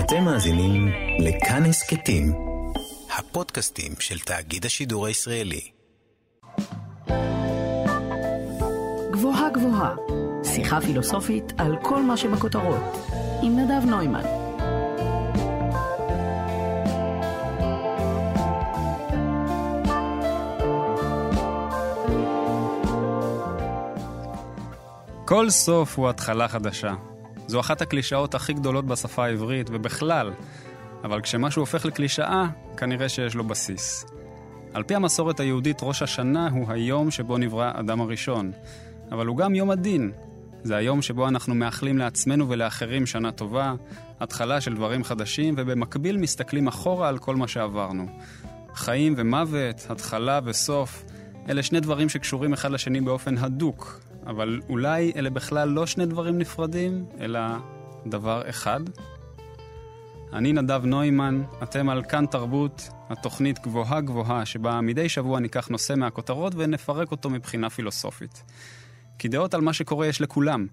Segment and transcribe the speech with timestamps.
[0.00, 2.32] אתם מאזינים לכאן הסכתים,
[3.18, 5.60] הפודקאסטים של תאגיד השידור הישראלי.
[9.10, 9.94] גבוהה גבוהה,
[10.44, 12.82] שיחה פילוסופית על כל מה שבכותרות,
[13.42, 14.24] עם נדב נוימן.
[25.24, 26.94] כל סוף הוא התחלה חדשה.
[27.48, 30.32] זו אחת הקלישאות הכי גדולות בשפה העברית ובכלל,
[31.04, 34.06] אבל כשמשהו הופך לקלישאה, כנראה שיש לו בסיס.
[34.74, 38.52] על פי המסורת היהודית, ראש השנה הוא היום שבו נברא אדם הראשון,
[39.12, 40.12] אבל הוא גם יום הדין.
[40.62, 43.74] זה היום שבו אנחנו מאחלים לעצמנו ולאחרים שנה טובה,
[44.20, 48.06] התחלה של דברים חדשים, ובמקביל מסתכלים אחורה על כל מה שעברנו.
[48.74, 51.04] חיים ומוות, התחלה וסוף,
[51.48, 56.38] אלה שני דברים שקשורים אחד לשני באופן הדוק, אבל אולי אלה בכלל לא שני דברים
[56.38, 57.40] נפרדים, אלא
[58.06, 58.80] דבר אחד?
[60.32, 65.94] אני נדב נוימן, אתם על כאן תרבות, התוכנית גבוהה גבוהה, שבה מדי שבוע ניקח נושא
[65.96, 68.42] מהכותרות ונפרק אותו מבחינה פילוסופית.
[69.18, 70.66] כי דעות על מה שקורה יש לכולם,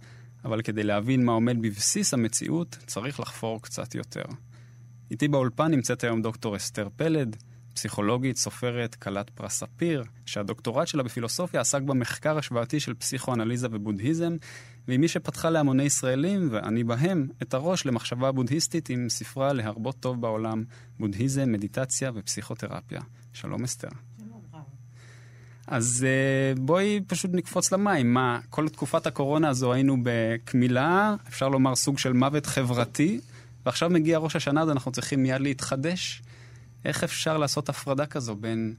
[0.46, 4.26] אבל כדי להבין מה עומד בבסיס המציאות, צריך לחפור קצת יותר.
[5.12, 7.36] איתי באולפן נמצאת היום דוקטור אסתר פלד,
[7.76, 14.38] פסיכולוגית, סופרת, כלת פרס ספיר, שהדוקטורט שלה בפילוסופיה עסק במחקר השוואתי של פסיכואנליזה ובודהיזם,
[14.88, 20.22] והיא מי שפתחה להמוני ישראלים, ואני בהם, את הראש למחשבה בודהיסטית עם ספרה להרבות טוב
[20.22, 20.64] בעולם,
[21.00, 23.02] בודהיזם, מדיטציה ופסיכותרפיה.
[23.34, 23.90] שלום אסתר.
[25.68, 26.06] אז
[26.56, 28.14] uh, בואי פשוט נקפוץ למים.
[28.14, 33.20] מה, כל תקופת הקורונה הזו היינו בקמילה, אפשר לומר סוג של מוות חברתי,
[33.66, 36.22] ועכשיו מגיע ראש השנה, אז אנחנו צריכים מיד להתחדש.
[36.86, 38.76] איך אפשר לעשות הפרדה כזו בין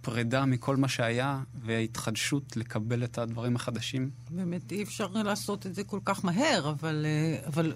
[0.00, 4.10] פרידה מכל מה שהיה והתחדשות לקבל את הדברים החדשים?
[4.30, 7.72] באמת אי אפשר לעשות את זה כל כך מהר, אבל, אה, אבל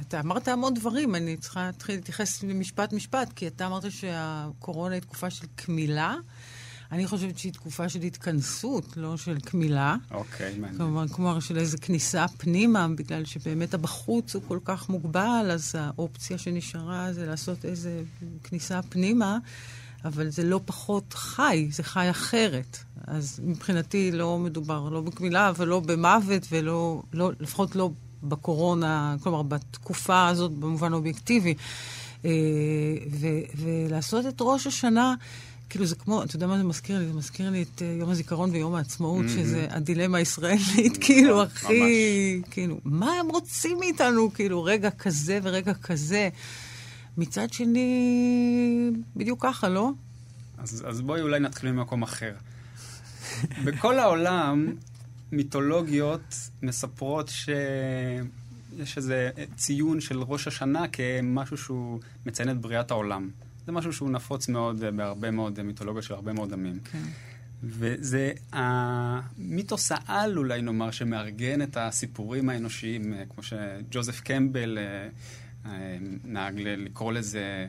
[0.00, 5.30] אתה אמרת המון דברים, אני צריכה להתחיל להתייחס למשפט-משפט, כי אתה אמרת שהקורונה היא תקופה
[5.30, 6.16] של קמילה.
[6.94, 9.96] אני חושבת שהיא תקופה של התכנסות, לא של קמילה.
[10.10, 10.78] אוקיי, מעניין.
[10.78, 16.38] כלומר, כלומר של איזו כניסה פנימה, בגלל שבאמת הבחוץ הוא כל כך מוגבל, אז האופציה
[16.38, 17.90] שנשארה זה לעשות איזו
[18.44, 19.38] כניסה פנימה,
[20.04, 22.78] אבל זה לא פחות חי, זה חי אחרת.
[23.06, 27.90] אז מבחינתי לא מדובר לא בקמילה ולא במוות, ולא, לא, לפחות לא
[28.22, 31.54] בקורונה, כלומר בתקופה הזאת במובן אובייקטיבי.
[32.24, 32.30] אה,
[33.56, 35.14] ולעשות את ראש השנה...
[35.68, 37.06] כאילו זה כמו, אתה יודע מה זה מזכיר לי?
[37.06, 39.28] זה מזכיר לי את uh, יום הזיכרון ויום העצמאות, mm-hmm.
[39.28, 42.42] שזה הדילמה הישראלית, כאילו, הכי...
[42.50, 44.34] כאילו, מה הם רוצים מאיתנו?
[44.34, 46.28] כאילו, רגע כזה ורגע כזה.
[47.16, 49.90] מצד שני, בדיוק ככה, לא?
[50.58, 52.32] אז, אז בואי אולי נתחיל ממקום אחר.
[53.64, 54.74] בכל העולם,
[55.32, 63.30] מיתולוגיות מספרות שיש איזה ציון של ראש השנה כמשהו שהוא מציין את בריאת העולם.
[63.66, 66.78] זה משהו שהוא נפוץ מאוד אה, בהרבה מאוד מיתולוגיות של הרבה מאוד עמים.
[66.84, 67.02] כן.
[67.62, 76.60] וזה המיתוס העל, אולי נאמר, שמארגן את הסיפורים האנושיים, אה, כמו שג'וזף קמבל אה, נהג
[76.60, 77.66] לקרוא לזה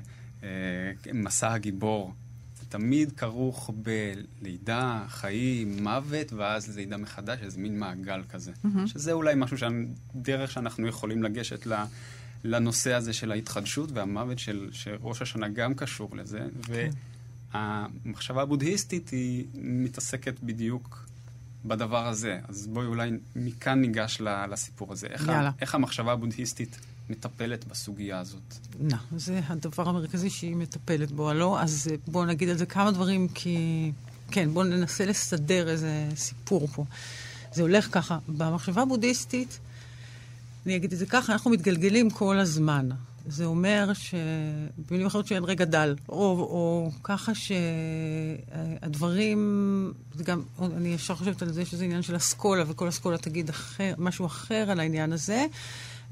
[1.13, 2.13] מסע הגיבור.
[2.59, 8.51] זה תמיד כרוך בלידה, חיים, מוות, ואז לידה מחדש, איזה מין מעגל כזה.
[8.51, 8.87] Mm-hmm.
[8.87, 9.57] שזה אולי משהו,
[10.15, 11.69] דרך שאנחנו יכולים לגשת ל...
[11.69, 11.85] לה...
[12.45, 16.39] לנושא הזה של ההתחדשות והמוות של, שראש השנה גם קשור לזה.
[16.61, 16.89] כן.
[17.53, 21.05] והמחשבה הבודהיסטית היא מתעסקת בדיוק
[21.65, 22.39] בדבר הזה.
[22.47, 25.07] אז בואי אולי מכאן ניגש לסיפור הזה.
[25.07, 26.79] איך, ה, איך המחשבה הבודהיסטית
[27.09, 28.55] מטפלת בסוגיה הזאת?
[28.79, 31.61] לא, זה הדבר המרכזי שהיא מטפלת בו, לא?
[31.61, 33.91] אז בואו נגיד על זה כמה דברים, כי...
[34.31, 36.85] כן, בואו ננסה לסדר איזה סיפור פה.
[37.53, 39.59] זה הולך ככה, במחשבה הבודהיסטית,
[40.65, 42.89] אני אגיד את זה ככה, אנחנו מתגלגלים כל הזמן.
[43.27, 47.31] זה אומר שבמילים אחרות שאין רגע דל, או, או ככה
[48.55, 49.39] שהדברים,
[50.15, 53.93] זה גם, אני ישר חושבת על זה שזה עניין של אסכולה, וכל אסכולה תגיד אחר,
[53.97, 55.45] משהו אחר על העניין הזה,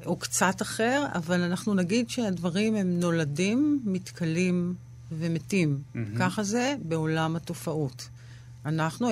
[0.06, 4.76] או קצת אחר, אבל אנחנו נגיד שהדברים הם נולדים, מתכלים
[5.12, 5.82] ומתים.
[5.82, 5.98] Mm-hmm.
[6.20, 8.10] ככה זה בעולם התופעות.
[8.66, 9.08] אנחנו,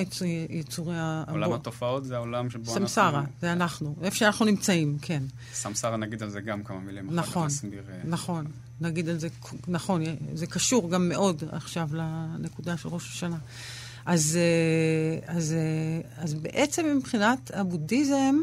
[0.50, 1.24] יצורי ה...
[1.31, 2.88] עולם התופעות זה העולם שבו אנחנו...
[2.88, 3.95] סמסרה, זה אנחנו.
[4.01, 5.24] איפה שאנחנו נמצאים, כן.
[5.53, 7.07] סמסרה, נגיד על זה גם כמה מילים.
[7.12, 8.45] נכון, אה, נכון.
[8.81, 9.27] נגיד על זה,
[9.68, 10.03] נכון,
[10.33, 13.38] זה קשור גם מאוד עכשיו לנקודה של ראש השנה.
[14.06, 18.36] אז, אה, אז, אה, אז בעצם מבחינת הבודהיזם,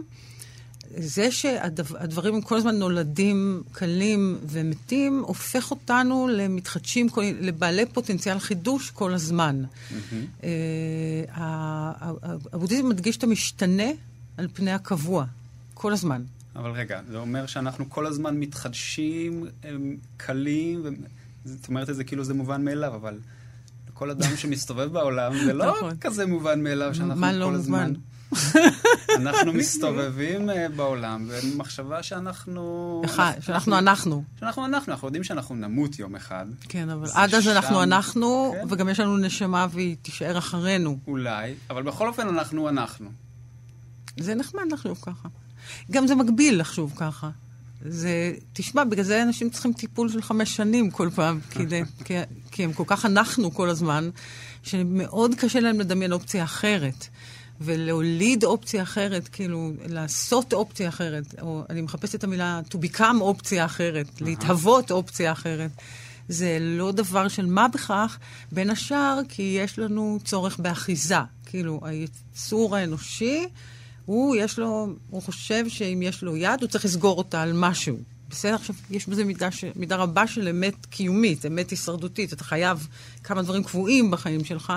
[0.97, 7.07] זה שהדברים הם כל הזמן נולדים קלים ומתים, הופך אותנו למתחדשים,
[7.41, 9.63] לבעלי פוטנציאל חידוש כל הזמן.
[9.65, 10.45] Mm-hmm.
[12.53, 13.89] הבודהיזם מדגיש את המשתנה
[14.37, 15.25] על פני הקבוע,
[15.75, 16.23] כל הזמן.
[16.57, 19.47] אבל רגע, זה אומר שאנחנו כל הזמן מתחדשים,
[20.17, 20.89] קלים, ו...
[21.45, 23.19] זאת אומרת את זה כאילו זה מובן מאליו, אבל
[23.89, 25.97] לכל אדם שמסתובב בעולם, זה לא נכון.
[26.01, 27.89] כזה מובן מאליו שאנחנו מה כל לא הזמן...
[27.89, 28.01] מובן?
[29.17, 33.03] אנחנו מסתובבים אה, בעולם, ומחשבה שאנחנו...
[33.05, 34.25] אחד, שאנחנו אנחנו.
[34.41, 37.49] שאנחנו אנחנו, אנחנו יודעים שאנחנו נמות יום אחד, כן, אבל עד אז.
[37.49, 38.67] אנחנו אנחנו, כן.
[38.73, 40.99] וגם יש לנו נשמה והיא תישאר אחרינו.
[41.07, 43.11] אולי, אבל בכל אופן אנחנו אנחנו.
[44.21, 45.29] זה נחמד לחשוב ככה.
[45.91, 47.31] גם זה מגביל לחשוב ככה.
[47.85, 52.15] זה, תשמע, בגלל זה אנשים צריכים טיפול של חמש שנים כל פעם, כדי, כי,
[52.51, 54.11] כי הם כל כך אנחנו כל הזמן,
[54.63, 57.09] שמאוד קשה להם לדמיין אופציה אחרת.
[57.61, 63.65] ולהוליד אופציה אחרת, כאילו, לעשות אופציה אחרת, או אני מחפשת את המילה to become אופציה
[63.65, 65.71] אחרת, להתהוות אופציה אחרת.
[66.29, 68.19] זה לא דבר של מה בכך,
[68.53, 71.17] בין השאר כי יש לנו צורך באחיזה.
[71.47, 73.47] כאילו, היצור האנושי,
[74.05, 77.97] הוא, יש לו, הוא חושב שאם יש לו יד, הוא צריך לסגור אותה על משהו.
[78.31, 78.55] בסדר?
[78.55, 79.65] עכשיו, יש בזה מידה, ש...
[79.77, 82.33] מידה רבה של אמת קיומית, אמת הישרדותית.
[82.33, 82.89] אתה חייב
[83.25, 84.73] כמה דברים קבועים בחיים שלך,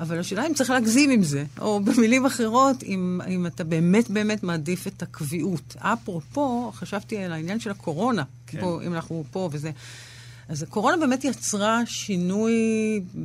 [0.00, 4.42] אבל השאלה אם צריך להגזים עם זה, או במילים אחרות, אם, אם אתה באמת באמת
[4.42, 5.76] מעדיף את הקביעות.
[5.78, 8.60] אפרופו, חשבתי על העניין של הקורונה, כן.
[8.60, 9.70] פה, אם אנחנו פה וזה.
[10.48, 12.52] אז הקורונה באמת יצרה שינוי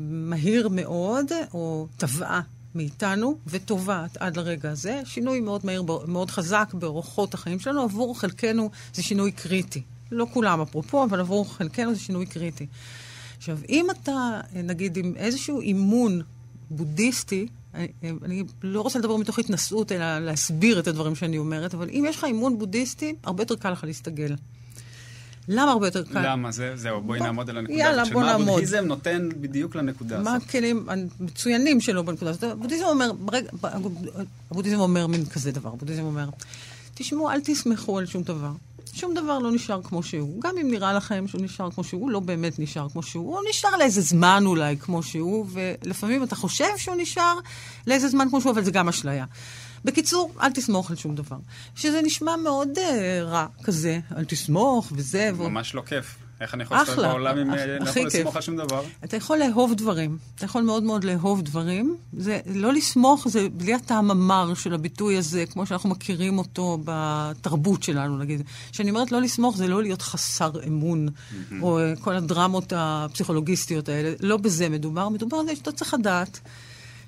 [0.10, 2.42] מהיר מאוד, או טבעה
[2.76, 5.02] מאיתנו, וטובעת עד לרגע הזה.
[5.06, 7.82] שינוי מאוד מהיר, מאוד חזק באורחות החיים שלנו.
[7.82, 9.82] עבור חלקנו זה שינוי קריטי.
[10.12, 12.68] לא כולם אפרופו, אבל עבור חלקנו זה שינוי קריטי.
[13.38, 16.22] עכשיו, אם אתה, נגיד, עם איזשהו אימון
[16.70, 17.88] בודהיסטי, אני,
[18.24, 22.16] אני לא רוצה לדבר מתוך התנשאות, אלא להסביר את הדברים שאני אומרת, אבל אם יש
[22.18, 24.36] לך אימון בודהיסטי, הרבה יותר קל לך להסתגל.
[25.48, 26.32] למה הרבה יותר קל?
[26.32, 26.52] למה?
[26.52, 28.04] זה, זהו, בואי בוא- נעמוד על הנקודה יאללה.
[28.14, 28.48] בוא מה נעמוד.
[28.48, 30.48] הבודהיזם נותן בדיוק לנקודה מה הזאת.
[30.50, 30.88] הכלים
[31.20, 32.44] המצוינים שלו בנקודה הזאת?
[32.44, 33.50] הבודהיזם אומר, ברגע,
[34.52, 36.30] הבודהיזם אומר מין כזה דבר, הבודהיזם אומר,
[36.94, 38.52] תשמעו, אל תסמכו על שום דבר.
[38.94, 40.42] שום דבר לא נשאר כמו שהוא.
[40.42, 43.36] גם אם נראה לכם שהוא נשאר כמו שהוא, הוא לא באמת נשאר כמו שהוא.
[43.36, 47.40] הוא נשאר לאיזה זמן אולי כמו שהוא, ולפעמים אתה חושב שהוא נשאר
[47.88, 49.26] לאיזה זמן כמו שהוא, אבל זה גם אשליה.
[49.86, 51.38] בקיצור, אל תסמוך על שום דבר.
[51.76, 55.32] שזה נשמע מאוד אה, רע כזה, אל תסמוך וזה.
[55.32, 56.25] ממש לא כיף.
[56.42, 58.06] איך אני יכול להסתובב בעולם אם הכ- אה, לא יכול.
[58.06, 58.82] לסמוך על שום דבר?
[59.04, 60.18] אתה יכול לאהוב דברים.
[60.36, 61.96] אתה יכול מאוד מאוד לאהוב דברים.
[62.18, 67.84] זה לא לסמוך, זה בלי הטעם המר של הביטוי הזה, כמו שאנחנו מכירים אותו בתרבות
[67.84, 68.42] שלנו, נגיד.
[68.72, 71.08] כשאני אומרת לא לסמוך, זה לא להיות חסר אמון,
[71.62, 74.14] או אה, כל הדרמות הפסיכולוגיסטיות האלה.
[74.20, 75.10] לא בזה מדובר.
[75.10, 76.40] מדובר על זה שאתה צריך לדעת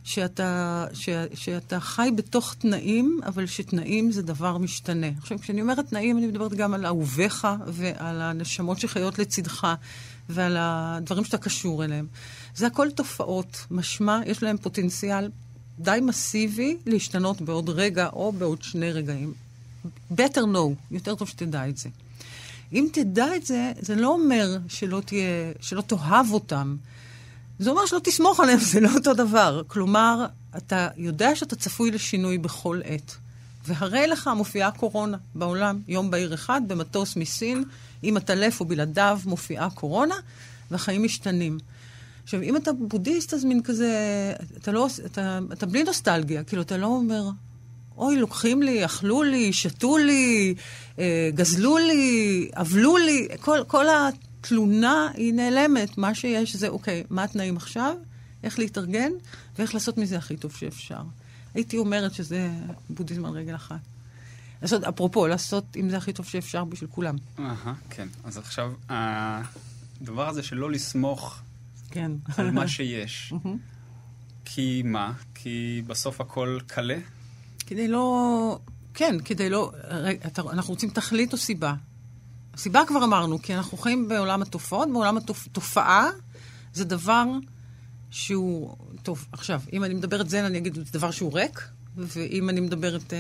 [0.08, 5.08] שאתה, ש, שאתה חי בתוך תנאים, אבל שתנאים זה דבר משתנה.
[5.18, 9.68] עכשיו, כשאני אומרת תנאים, אני מדברת גם על אהוביך ועל הנשמות שחיות לצדך
[10.30, 12.08] ועל הדברים שאתה קשור אליהם.
[12.56, 15.30] זה הכל תופעות, משמע, יש להם פוטנציאל
[15.80, 19.34] די מסיבי להשתנות בעוד רגע או בעוד שני רגעים.
[20.12, 21.90] better know, יותר טוב שתדע את זה.
[22.74, 26.76] אם תדע את זה, זה לא אומר שלא, תהיה, שלא תאהב אותם.
[27.60, 29.62] זה אומר שלא תסמוך עליהם, זה לא אותו דבר.
[29.68, 30.26] כלומר,
[30.58, 33.16] אתה יודע שאתה צפוי לשינוי בכל עת.
[33.68, 37.64] והרי לך מופיעה קורונה בעולם, יום בהיר אחד, במטוס מסין,
[38.04, 40.16] עם הטלף או בלעדיו מופיעה קורונה,
[40.72, 41.58] והחיים משתנים.
[42.24, 43.92] עכשיו, אם אתה בודהיסט, אז מין כזה,
[44.58, 47.30] אתה לא, אתה, אתה בלי נוסטלגיה, כאילו, אתה לא אומר,
[47.98, 50.56] אוי, לוקחים לי, אכלו לי, שתו לי,
[51.00, 53.86] אה, גזלו לי, אבלו לי, כל, כל
[54.48, 55.98] התלונה היא נעלמת.
[55.98, 57.96] מה שיש זה, אוקיי, מה התנאים עכשיו,
[58.44, 59.12] איך להתארגן,
[59.58, 61.02] ואיך לעשות מזה הכי טוב שאפשר.
[61.54, 62.50] הייתי אומרת שזה
[62.90, 63.80] בודהיזם על רגל אחת.
[64.62, 67.16] לעשות, אפרופו, לעשות עם זה הכי טוב שאפשר בשביל כולם.
[67.40, 68.08] אהה, כן.
[68.24, 71.40] אז עכשיו, הדבר הזה של לא לסמוך
[71.92, 72.12] כן.
[72.38, 73.34] על מה שיש.
[74.46, 75.14] כי מה?
[75.36, 76.98] כי בסוף הכל קלה?
[77.60, 78.60] כדי לא...
[78.94, 79.72] כן, כדי לא...
[79.90, 81.74] רגע, אתה, אנחנו רוצים תכלית או סיבה?
[82.58, 86.10] סיבה כבר אמרנו, כי אנחנו חיים בעולם התופעות, בעולם התופעה
[86.74, 87.24] זה דבר
[88.10, 88.76] שהוא...
[89.04, 93.14] טוב, עכשיו, אם אני מדברת זן, אני אגיד, זה דבר שהוא ריק, ואם אני מדברת
[93.14, 93.18] אה,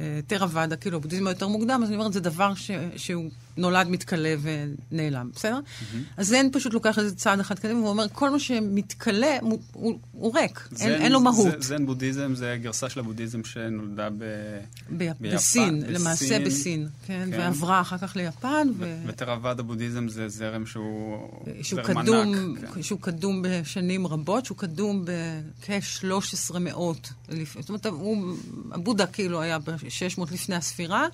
[0.00, 4.34] אה, תרוואדה, כאילו, בודהיזם היותר מוקדם, אז אני אומרת, זה דבר ש, שהוא נולד, מתכלה
[4.42, 5.58] ונעלם, בסדר?
[5.58, 5.96] Mm-hmm.
[6.16, 10.34] אז זן פשוט לוקח איזה צעד אחד קדימה ואומר, כל מה שמתכלה הוא, הוא, הוא
[10.34, 11.62] ריק, זן, אין, אין לו מהות.
[11.62, 14.14] ז, זן בודהיזם זה גרסה של הבודהיזם שנולדה ב...
[14.18, 14.58] ב-
[14.90, 15.94] ביפן, בסין, בסין.
[15.94, 17.38] למעשה בסין, כן, כן.
[17.40, 18.96] ועברה אחר כך ליפן, ו...
[19.06, 21.18] ותרוואדה בודהיזם זה זרם שהוא...
[21.62, 22.82] שהוא זרם קדום, ענק, כן.
[22.82, 27.12] שהוא קדום בשנים רבות, שהוא קדום בכ-13 מאות.
[27.60, 28.36] זאת אומרת, הוא,
[28.72, 31.06] הבודה כאילו היה ב-600 לפני הספירה,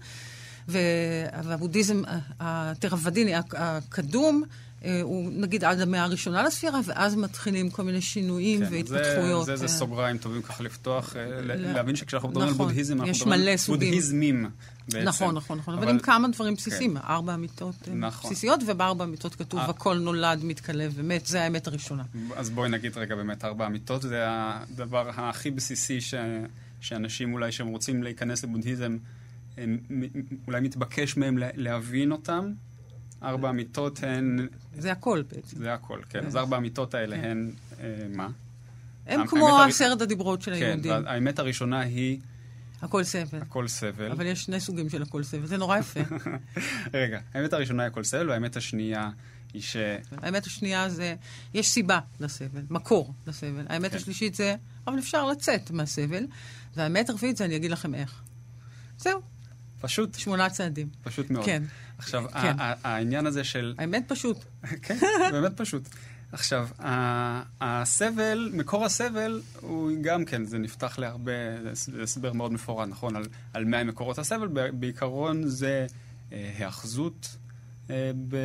[0.68, 2.02] והבודהיזם
[2.40, 4.42] התרוואדיני הקדום
[4.84, 9.46] אה, הוא נגיד עד המאה הראשונה לספירה, ואז מתחילים כל מיני שינויים כן, והתפתחויות.
[9.46, 12.60] זה, זה, זה אה, סוגריים טובים ככה לפתוח, אה, ל- ל- להבין שכשאנחנו מדברים נכון,
[12.60, 13.56] על בודהיזם, אנחנו מדברים על.
[13.68, 14.50] בודהיזמים
[14.88, 15.08] בעצם.
[15.08, 15.74] נכון, נכון, נכון.
[15.74, 16.98] אבל אבל- עם כמה דברים בסיסיים.
[16.98, 17.06] כן.
[17.08, 18.30] ארבע אמיתות נכון.
[18.30, 19.66] בסיסיות, ובארבע אמיתות כתוב, אה.
[19.66, 22.02] הכל נולד, מתכלה ומת, זה האמת הראשונה.
[22.36, 26.14] אז בואי נגיד רגע באמת ארבע אמיתות, זה הדבר הכי בסיסי ש...
[26.80, 28.96] שאנשים אולי שהם רוצים להיכנס לבודהיזם,
[29.56, 29.78] הם,
[30.46, 32.52] אולי מתבקש מהם לה- להבין אותם.
[33.22, 34.46] ארבע אמיתות הן,
[34.78, 35.56] זה הכל בעצם.
[35.56, 36.20] זה הכל, כן.
[36.20, 36.26] כן.
[36.26, 37.24] אז ארבע האמיתות האלה כן.
[37.24, 38.28] הן, אה, מה?
[39.06, 40.92] הם כמו עשרת הדיברות של כן, היהודים.
[41.06, 42.18] האמת הראשונה היא
[42.82, 43.38] הכל סבל.
[43.42, 44.10] הכל סבל.
[44.12, 46.00] אבל יש שני סוגים של הכל סבל, זה נורא יפה.
[46.94, 49.10] רגע, האמת הראשונה היא הכל סבל, והאמת השנייה
[49.54, 49.76] היא ש...
[50.16, 51.14] האמת השנייה זה,
[51.54, 53.64] יש סיבה לסבל, מקור לסבל.
[53.68, 53.96] האמת כן.
[53.96, 54.54] השלישית זה,
[54.86, 56.26] אבל אפשר לצאת מהסבל.
[56.78, 58.22] והאמת הרביעית זה, אני אגיד לכם איך.
[58.98, 59.20] זהו,
[59.80, 60.88] פשוט, שמונה צעדים.
[61.02, 61.44] פשוט מאוד.
[61.44, 61.62] כן.
[61.98, 62.56] עכשיו, כן.
[62.58, 63.74] העניין הזה של...
[63.78, 64.44] האמת פשוט.
[64.82, 64.98] כן,
[65.32, 65.88] באמת פשוט.
[66.32, 66.68] עכשיו,
[67.60, 71.32] הסבל, מקור הסבל, הוא גם כן, זה נפתח להרבה,
[71.72, 74.48] זה הסבר מאוד מפורט, נכון, על, על מה מקורות הסבל.
[74.72, 75.86] בעיקרון זה
[76.32, 77.36] אה, היאחזות
[78.28, 78.36] ב,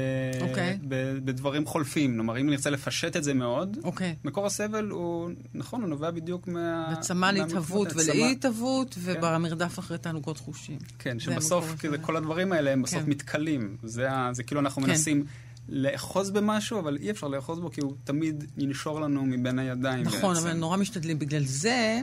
[0.42, 0.78] אוקיי.
[0.88, 2.14] ב, בדברים חולפים.
[2.14, 4.16] כלומר, אם נרצה לפשט את זה מאוד, אוקיי.
[4.24, 6.94] מקור הסבל הוא, נכון, הוא נובע בדיוק מה...
[7.16, 8.04] מהמקומות להתהוות האלה.
[8.04, 10.78] צמא- ולאי-התהוות, ובמרדף אחרי תענוגות חושים.
[11.00, 12.06] כן, שבסוף, כאילו, הסבל.
[12.06, 13.10] כל הדברים האלה הם בסוף כן.
[13.10, 13.78] מתכלים.
[13.84, 14.90] זה, זה כאילו אנחנו כן.
[14.90, 15.26] מנסים
[15.70, 20.34] לאחוז במשהו, אבל אי אפשר לאחוז בו, כי הוא תמיד ינשור לנו מבין הידיים נכון,
[20.36, 20.48] בעצם.
[20.48, 21.20] אבל נורא משתדלים.
[21.20, 22.00] בגלל זה,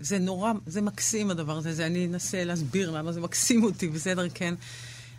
[0.00, 1.72] זה נורא, זה מקסים הדבר הזה.
[1.72, 4.54] זה אני אנסה להסביר למה זה מקסים אותי, בסדר, כן.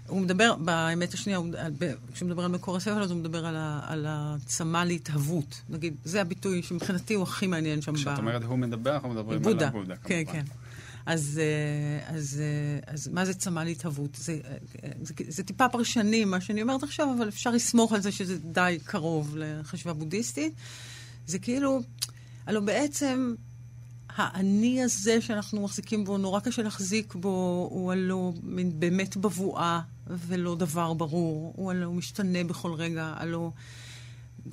[0.08, 1.74] הוא מדבר, באמת השנייה, הוא- על-
[2.14, 5.62] כשהוא מדבר על מקור הסבל, אז הוא מדבר על, ה, על הצמא להתהוות.
[5.70, 7.96] נגיד, זה הביטוי שמבחינתי הוא הכי מעניין שם.
[7.96, 9.68] כשאת ב- אומרת הוא מדבר, אנחנו מדברים על בודה.
[9.68, 10.42] הבודה, כן, כמובן.
[10.42, 10.46] כן.
[11.06, 14.16] אז, אה, אז, אה, אז מה זה צמא להתהוות?
[14.16, 14.40] זה,
[14.84, 18.38] אה, זה, זה טיפה פרשני, מה שאני אומרת עכשיו, אבל אפשר לסמוך על זה שזה
[18.38, 20.54] די קרוב לחשיבה בודהיסטית.
[21.28, 21.80] זה כאילו,
[22.46, 23.36] הלוא בעצם
[24.10, 30.56] האני הזה שאנחנו מחזיקים בו, נורא קשה להחזיק בו, הוא הלוא מין באמת בבואה ולא
[30.56, 31.54] דבר ברור.
[31.56, 33.52] הוא הלוא משתנה בכל רגע, הלוא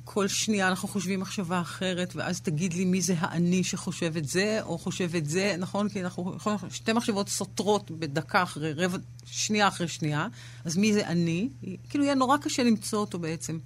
[0.03, 4.59] כל שנייה אנחנו חושבים מחשבה אחרת, ואז תגיד לי מי זה האני שחושב את זה,
[4.61, 5.89] או חושב את זה, נכון?
[5.89, 10.27] כי אנחנו יכולים, שתי מחשבות סותרות בדקה אחרי, רבע, שנייה אחרי שנייה,
[10.65, 11.49] אז מי זה אני?
[11.89, 13.57] כאילו יהיה נורא קשה למצוא אותו בעצם.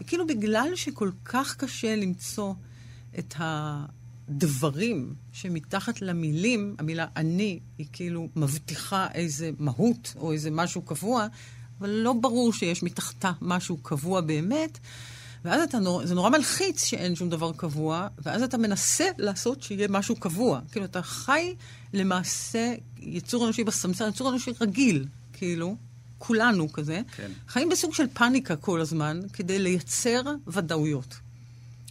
[0.00, 2.54] וכאילו בגלל שכל כך קשה למצוא
[3.18, 3.34] את
[4.28, 11.26] הדברים שמתחת למילים, המילה אני היא כאילו מבטיחה איזה מהות או איזה משהו קבוע,
[11.80, 14.78] אבל לא ברור שיש מתחתה משהו קבוע באמת.
[15.44, 16.06] ואז אתה נור...
[16.06, 20.60] זה נורא מלחיץ שאין שום דבר קבוע, ואז אתה מנסה לעשות שיהיה משהו קבוע.
[20.72, 21.54] כאילו, אתה חי
[21.92, 25.76] למעשה יצור אנושי בסמסר, יצור אנושי רגיל, כאילו,
[26.18, 27.30] כולנו כזה, כן.
[27.48, 31.16] חיים בסוג של פאניקה כל הזמן, כדי לייצר ודאויות.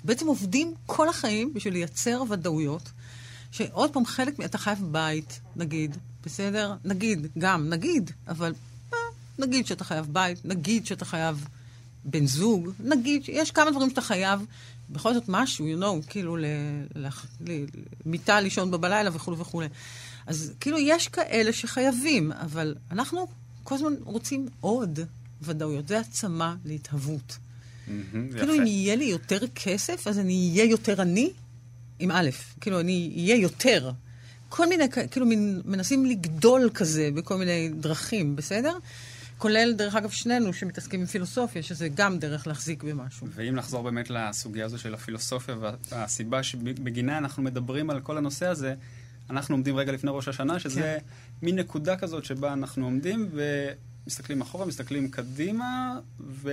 [0.05, 2.89] בעצם עובדים כל החיים בשביל לייצר ודאויות,
[3.51, 6.73] שעוד פעם, חלק, אתה חייב בית, נגיד, בסדר?
[6.85, 8.53] נגיד, גם, נגיד, אבל
[8.93, 8.97] אה,
[9.39, 11.47] נגיד שאתה חייב בית, נגיד שאתה חייב
[12.05, 14.45] בן זוג, נגיד, יש כמה דברים שאתה חייב,
[14.89, 16.45] בכל זאת משהו, you know, כאילו ל-
[16.95, 17.65] לח- ל-
[18.05, 19.67] מיטה לישון בה בלילה וכולי וכולי.
[20.27, 23.27] אז כאילו, יש כאלה שחייבים, אבל אנחנו
[23.63, 24.99] כל הזמן רוצים עוד
[25.41, 25.87] ודאויות.
[25.87, 27.37] זה הצמא להתהוות.
[27.87, 28.63] זה כאילו, יפה.
[28.63, 31.31] אם יהיה לי יותר כסף, אז אני אהיה יותר עני,
[31.99, 32.29] עם א',
[32.61, 33.91] כאילו, אני אהיה יותר.
[34.49, 35.25] כל מיני, כאילו,
[35.65, 38.77] מנסים לגדול כזה בכל מיני דרכים, בסדר?
[39.37, 43.27] כולל, דרך אגב, שנינו שמתעסקים עם פילוסופיה, שזה גם דרך להחזיק במשהו.
[43.35, 45.55] ואם נחזור באמת לסוגיה הזו של הפילוסופיה
[45.91, 48.75] והסיבה שבגינה אנחנו מדברים על כל הנושא הזה,
[49.29, 51.45] אנחנו עומדים רגע לפני ראש השנה, שזה כן.
[51.45, 53.29] מין נקודה כזאת שבה אנחנו עומדים
[54.05, 56.51] ומסתכלים אחורה, מסתכלים קדימה, ו...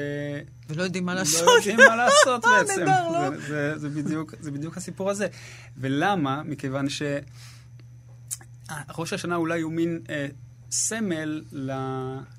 [0.68, 1.46] ולא יודעים מה לעשות.
[1.46, 2.84] לא יודעים מה לעשות בעצם.
[2.84, 3.30] נהדר, לא?
[3.30, 5.26] זה, זה, זה, בדיוק, זה בדיוק הסיפור הזה.
[5.76, 6.42] ולמה?
[6.42, 7.02] מכיוון ש...
[8.98, 10.26] ראש השנה אולי הוא מין אה,
[10.70, 11.42] סמל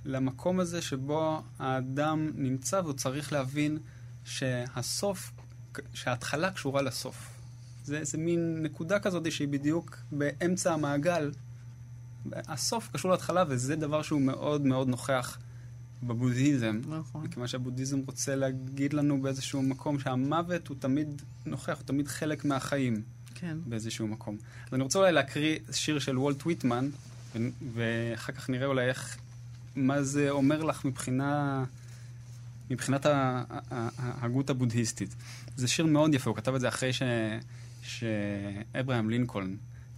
[0.06, 3.78] למקום הזה שבו האדם נמצא והוא צריך להבין
[4.24, 5.32] שהסוף,
[5.94, 7.30] שההתחלה קשורה לסוף.
[7.84, 11.32] זה, זה מין נקודה כזאת שהיא בדיוק באמצע המעגל.
[12.32, 15.38] הסוף קשור להתחלה, וזה דבר שהוא מאוד מאוד נוכח
[16.04, 16.82] בבודהיזם.
[17.00, 17.24] נכון.
[17.24, 23.02] מכיוון שהבודהיזם רוצה להגיד לנו באיזשהו מקום שהמוות הוא תמיד נוכח, הוא תמיד חלק מהחיים
[23.36, 23.58] כן.
[23.66, 24.38] באיזשהו מקום.
[24.68, 26.90] אז אני רוצה אולי להקריא שיר של וולט ויטמן,
[27.36, 27.40] ו-
[27.74, 29.18] ואחר כך נראה אולי איך,
[29.76, 31.64] מה זה אומר לך מבחינה,
[32.70, 33.06] מבחינת
[33.70, 35.16] ההגות הבודהיסטית.
[35.56, 37.02] זה שיר מאוד יפה, הוא כתב את זה אחרי ש-
[37.84, 39.56] שאברהם לינקולן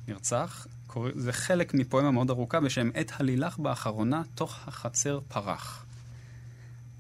[0.08, 0.68] נרצח.
[0.96, 5.86] קורא- זה חלק מפואמה מאוד ארוכה בשם "עת הלילך באחרונה, תוך החצר פרח".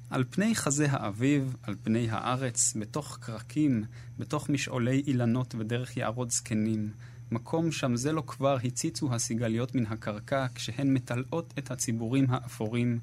[0.10, 3.84] על פני חזה האביב, על פני הארץ, בתוך קרקים,
[4.20, 6.90] בתוך משעולי אילנות ודרך יערות זקנים.
[7.32, 13.00] מקום שם זה לא כבר הציצו הסיגליות מן הקרקע, כשהן מטלעות את הציבורים האפורים.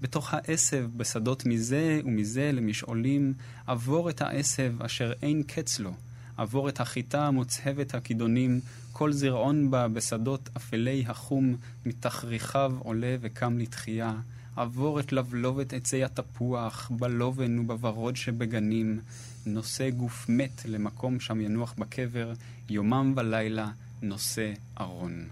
[0.00, 3.34] בתוך העשב, בשדות מזה ומזה למשעולים,
[3.66, 5.92] עבור את העשב אשר אין קץ לו.
[6.36, 8.60] עבור את החיטה המוצהבת הכידונים,
[8.98, 14.14] כל זרעון בה בשדות אפלי החום, מתחריכיו עולה וקם לתחייה.
[14.56, 19.00] עבור את לבלובת עצי התפוח, בלובן ובוורוד שבגנים,
[19.46, 22.32] נושא גוף מת למקום שם ינוח בקבר,
[22.68, 23.70] יומם ולילה
[24.02, 25.24] נושא ארון.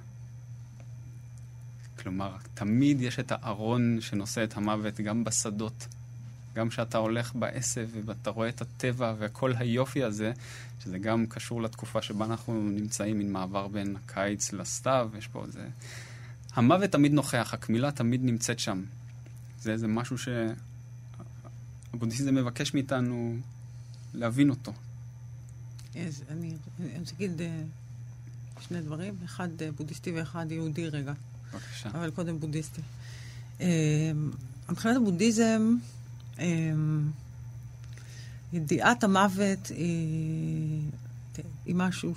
[1.99, 5.87] כלומר, תמיד יש את הארון שנושא את המוות, גם בשדות.
[6.57, 10.33] גם כשאתה הולך בעשב ואתה רואה את הטבע וכל היופי הזה,
[10.85, 15.69] שזה גם קשור לתקופה שבה אנחנו נמצאים, מין מעבר בין הקיץ לסתיו, יש פה איזה...
[16.55, 18.83] המוות תמיד נוכח, הקמילה תמיד נמצאת שם.
[19.61, 20.17] זה איזה משהו
[21.93, 23.37] שהבודהיזם מבקש מאיתנו
[24.15, 24.73] להבין אותו.
[25.95, 26.57] אז אני
[26.99, 27.63] רוצה להגיד אה,
[28.61, 31.13] שני דברים, אחד אה, בודהיסטי ואחד יהודי רגע.
[31.53, 31.89] בבקשה.
[31.89, 32.81] אבל קודם בודהיסטי.
[33.61, 34.13] אה,
[34.69, 35.77] מבחינת הבודהיזם,
[38.53, 40.83] ידיעת המוות היא,
[41.67, 42.15] היא משהו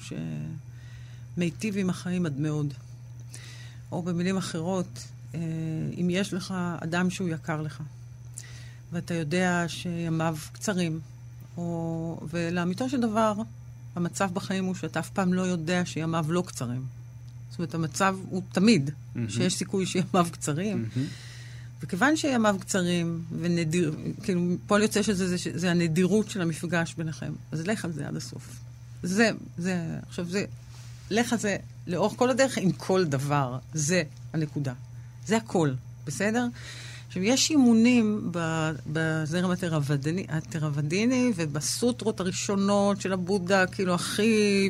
[1.38, 2.73] שמיטיב עם החיים עד מאוד.
[3.91, 5.07] או במילים אחרות,
[6.01, 7.81] אם יש לך אדם שהוא יקר לך,
[8.91, 10.99] ואתה יודע שימיו קצרים,
[11.57, 12.19] או...
[12.29, 13.33] ולאמיתו של דבר,
[13.95, 16.85] המצב בחיים הוא שאתה אף פעם לא יודע שימיו לא קצרים.
[17.49, 19.19] זאת אומרת, המצב הוא תמיד, mm-hmm.
[19.29, 20.85] שיש סיכוי שימיו קצרים.
[20.85, 21.28] Mm-hmm.
[21.83, 27.67] וכיוון שימיו קצרים, ונדיר, כאילו, פועל יוצא שזה זה, זה הנדירות של המפגש ביניכם, אז
[27.67, 28.55] לך על זה עד הסוף.
[29.03, 30.45] זה, זה, עכשיו זה,
[31.09, 31.57] לך על זה
[31.88, 33.57] לאורך כל הדרך עם כל דבר.
[33.74, 34.74] זה הנקודה.
[35.27, 35.71] זה הכל,
[36.05, 36.45] בסדר?
[37.07, 38.31] עכשיו, יש אימונים
[38.88, 44.69] בזרם התרוודני, התרוודני ובסוטרות הראשונות של הבודה, כאילו הכי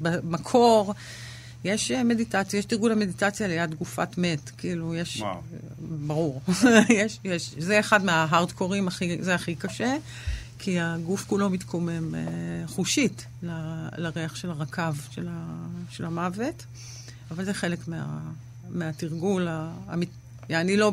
[0.00, 0.94] במקור.
[1.64, 5.20] יש מדיטציה, יש תרגול המדיטציה ליד גופת מת, כאילו, יש...
[5.20, 5.40] וואו.
[6.06, 6.40] ברור.
[6.88, 7.54] יש, יש.
[7.58, 9.96] זה אחד מההארדקורים, הכי, זה הכי קשה,
[10.58, 12.20] כי הגוף כולו מתקומם אה,
[12.66, 13.50] חושית ל,
[13.96, 16.64] לריח של הרקב של, ה, של המוות,
[17.30, 18.18] אבל זה חלק מה,
[18.70, 20.12] מהתרגול האמיתי.
[20.50, 20.92] אני לא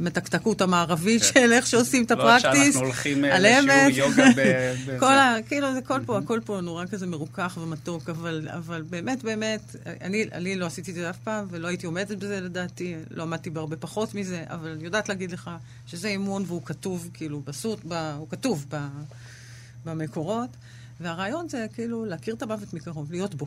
[0.00, 1.28] במתקתקות המערבית כן.
[1.28, 2.44] של איך שעושים את הפרקטיס.
[2.54, 4.40] לא שאנחנו הולכים אה, לשיעור יוגה ב...
[5.00, 5.36] כל ה...
[5.48, 10.24] כאילו, זה כל פה, הכל פה נורא כזה מרוכך ומתוק, אבל, אבל באמת, באמת, אני,
[10.32, 13.76] אני לא עשיתי את זה אף פעם, ולא הייתי עומדת בזה לדעתי, לא עמדתי בהרבה
[13.76, 15.50] פחות מזה, אבל אני יודעת להגיד לך
[15.86, 18.76] שזה אימון והוא כתוב, כאילו, בסוט, ב, הוא כתוב ב,
[19.84, 20.50] במקורות,
[21.00, 23.46] והרעיון זה כאילו להכיר את המוות מקרוב, להיות בו.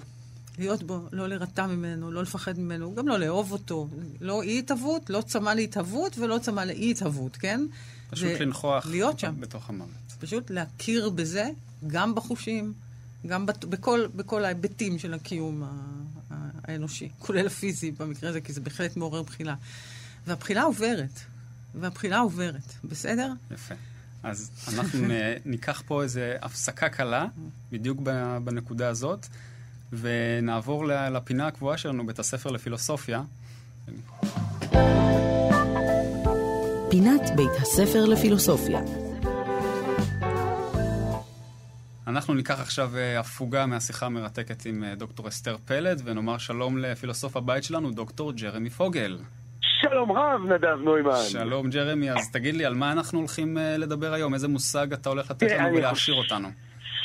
[0.57, 3.89] להיות בו, לא להירתע ממנו, לא לפחד ממנו, גם לא לאהוב אותו.
[4.21, 7.61] לא אי-התהוות, לא צמא להתהוות ולא צמא לאי-התהוות, כן?
[8.09, 9.35] פשוט לנכוח להיות שם.
[9.39, 9.89] בתוך המוות.
[10.19, 11.49] פשוט להכיר בזה,
[11.87, 12.73] גם בחושים,
[13.27, 15.63] גם בת, בכל, בכל ההיבטים של הקיום
[16.67, 19.55] האנושי, כולל הפיזי במקרה הזה, כי זה בהחלט מעורר בחילה.
[20.27, 21.19] והבחילה עוברת,
[21.75, 23.31] והבחילה עוברת, בסדר?
[23.51, 23.75] יפה.
[24.23, 25.07] אז אנחנו
[25.45, 27.25] ניקח פה איזו הפסקה קלה,
[27.71, 28.01] בדיוק
[28.43, 29.27] בנקודה הזאת.
[29.93, 33.21] ונעבור לפינה הקבועה שלנו, בית הספר לפילוסופיה.
[36.89, 38.80] פינת בית הספר לפילוסופיה.
[42.08, 47.38] אנחנו ניקח עכשיו אה, הפוגה מהשיחה המרתקת עם אה, דוקטור אסתר פלד, ונאמר שלום לפילוסוף
[47.38, 49.17] הבית שלנו, דוקטור ג'רמי פוגל.
[49.62, 51.23] שלום רב, נדב נוימן.
[51.30, 54.34] שלום ג'רמי, אז תגיד לי, על מה אנחנו הולכים אה, לדבר היום?
[54.34, 56.47] איזה מושג אתה הולך לתת לנו ולהשאיר אותנו?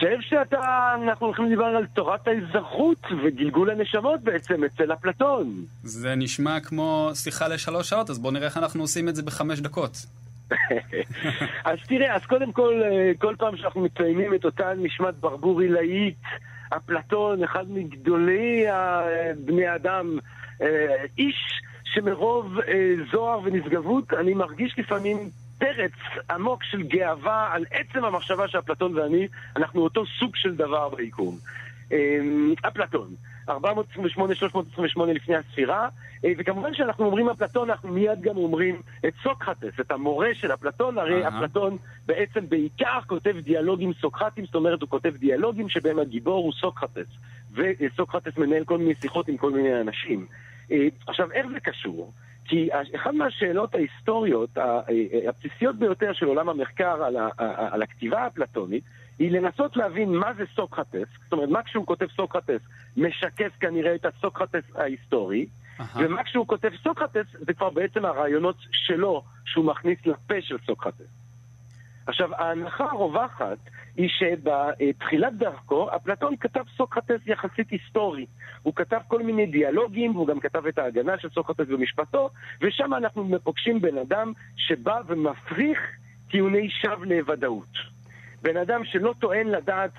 [0.02, 5.64] חושב שאתה, אנחנו הולכים לדבר על תורת האזרחות וגלגול הנשמות בעצם אצל אפלטון.
[5.82, 9.60] זה נשמע כמו שיחה לשלוש שעות, אז בוא נראה איך אנחנו עושים את זה בחמש
[9.60, 9.96] דקות.
[11.64, 16.22] אז תראה, אז קודם כל, אה, כל פעם שאנחנו מציינים את אותה נשמת ברבור עילאית,
[16.76, 18.64] אפלטון, אחד מגדולי
[19.44, 20.18] בני אדם,
[20.62, 25.30] אה, איש שמרוב אה, זוהר ונשגבות, אני מרגיש לפעמים
[25.62, 25.92] פרץ
[26.30, 31.38] עמוק של גאווה על עצם המחשבה שאפלטון ואני, אנחנו אותו סוג של דבר ביקום.
[31.92, 33.08] אמ, אפלטון,
[33.48, 33.52] 428-328
[35.14, 35.88] לפני הספירה,
[36.24, 40.98] אה, וכמובן כשאנחנו אומרים אפלטון, אנחנו מיד גם אומרים את סוקרטס, את המורה של אפלטון,
[40.98, 41.28] הרי uh-huh.
[41.28, 47.06] אפלטון בעצם בעיקר כותב דיאלוגים סוקרטיים, זאת אומרת הוא כותב דיאלוגים שבהם הגיבור הוא סוקרטס,
[47.54, 50.26] וסוקרטס מנהל כל מיני שיחות עם כל מיני אנשים.
[50.72, 52.12] אה, עכשיו, איך זה קשור?
[52.44, 54.50] כי אחת מהשאלות ההיסטוריות
[55.28, 57.28] הבסיסיות ביותר של עולם המחקר על, ה,
[57.70, 58.84] על הכתיבה האפלטונית
[59.18, 62.60] היא לנסות להבין מה זה סוקרטס, זאת אומרת, מה כשהוא כותב סוקרטס
[62.96, 65.82] משקף כנראה את הסוקרטס ההיסטורי, uh-huh.
[65.94, 71.22] ומה כשהוא כותב סוקרטס זה כבר בעצם הרעיונות שלו שהוא מכניס לפה של סוקרטס.
[72.06, 73.58] עכשיו, ההנחה הרווחת
[73.96, 78.26] היא שבתחילת דרכו, אפלטון כתב סוקרטס יחסית היסטורי.
[78.62, 83.38] הוא כתב כל מיני דיאלוגים, והוא גם כתב את ההגנה של סוקרטס במשפטו, ושם אנחנו
[83.44, 85.78] פוגשים בן אדם שבא ומפריך
[86.30, 87.92] טיעוני שווא לוודאות.
[88.42, 89.90] בן אדם שלא טוען לדעת,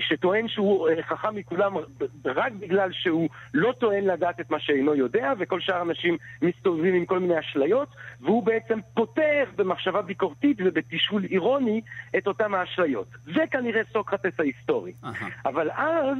[0.00, 1.74] שטוען שהוא חכם מכולם
[2.24, 7.06] רק בגלל שהוא לא טוען לדעת את מה שאינו יודע, וכל שאר האנשים מסתובבים עם
[7.06, 7.88] כל מיני אשליות,
[8.20, 11.80] והוא בעצם פותח במחשבה ביקורתית ובתשאול אירוני
[12.18, 13.08] את אותם האשליות.
[13.24, 14.92] זה כנראה סוקרטס ההיסטורי.
[15.46, 16.18] אבל אז...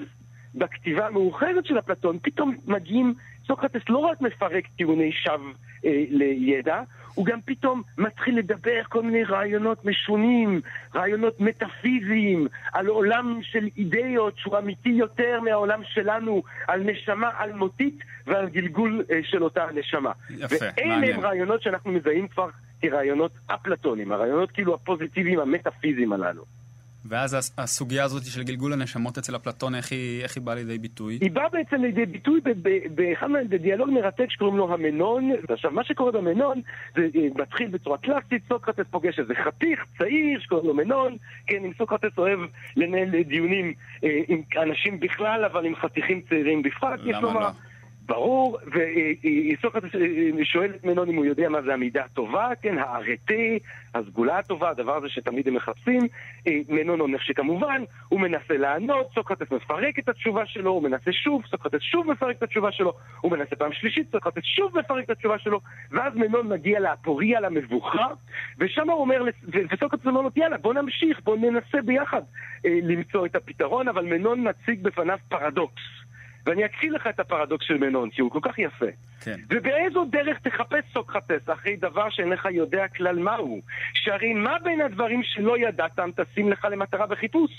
[0.54, 3.14] בכתיבה המאוחרת של אפלטון, פתאום מגיעים,
[3.46, 5.52] סוקרטס לא רק מפרק טיעוני שווא
[5.84, 6.82] אה, לידע,
[7.14, 10.60] הוא גם פתאום מתחיל לדבר כל מיני רעיונות משונים,
[10.94, 18.48] רעיונות מטאפיזיים, על עולם של אידאות שהוא אמיתי יותר מהעולם שלנו, על נשמה אלמותית ועל
[18.48, 20.12] גלגול אה, של אותה הנשמה.
[20.30, 21.02] יפה, מעניין.
[21.02, 22.48] ואלה הם רעיונות שאנחנו מזהים כבר
[22.82, 26.59] כרעיונות אפלטונים, הרעיונות כאילו הפוזיטיביים המטאפיזיים הללו.
[27.04, 31.18] ואז הסוגיה הזאת של גלגול הנשמות אצל אפלטון, איך היא, איך היא באה לידי ביטוי?
[31.20, 32.40] היא באה בעצם לידי ביטוי
[33.48, 35.30] בדיאלוג מרתק שקוראים לו המנון.
[35.48, 36.60] עכשיו, מה שקורה במנון,
[36.96, 41.16] זה אה, מתחיל בצורה קלאסית, סוקרטס פוגש איזה חתיך צעיר שקוראים לו מנון.
[41.46, 42.40] כן, אם סוקרטס אוהב
[42.76, 43.72] לנהל דיונים
[44.04, 47.40] אה, עם אנשים בכלל, אבל עם חתיכים צעירים בפרט, יש לומר...
[47.40, 47.48] לא?
[48.10, 50.00] ברור, וסוקרטס אה,
[50.38, 53.58] אה, שואל את מנון אם הוא יודע מה זה המידה הטובה, כן, הארטי,
[53.94, 56.00] הסגולה הטובה, הדבר הזה שתמיד הם מחפשים.
[56.46, 61.42] אה, מנון אומר שכמובן, הוא מנסה לענות, סוקרטס מפרק את התשובה שלו, הוא מנסה שוב,
[61.50, 65.38] סוקרטס שוב מפרק את התשובה שלו, הוא מנסה פעם שלישית, סוקרטס שוב מפרק את התשובה
[65.38, 68.06] שלו, ואז מנון מגיע לאפוריה, למבוכה,
[68.58, 69.22] ושם הוא אומר,
[69.70, 72.22] וסוקרטס אומר לו, יאללה, בוא נמשיך, בוא ננסה ביחד
[72.64, 75.99] למצוא את הפתרון, אבל מנון מציג בפניו פרדוקס.
[76.46, 78.86] ואני אקריא לך את הפרדוקס של מנון, כי הוא כל כך יפה.
[79.20, 79.36] כן.
[79.50, 83.60] ובאיזו דרך תחפש סוקרטס אחרי דבר שאינך יודע כלל מהו?
[83.94, 87.50] שהרי מה בין הדברים שלא ידעתם תשים לך למטרה בחיפוש?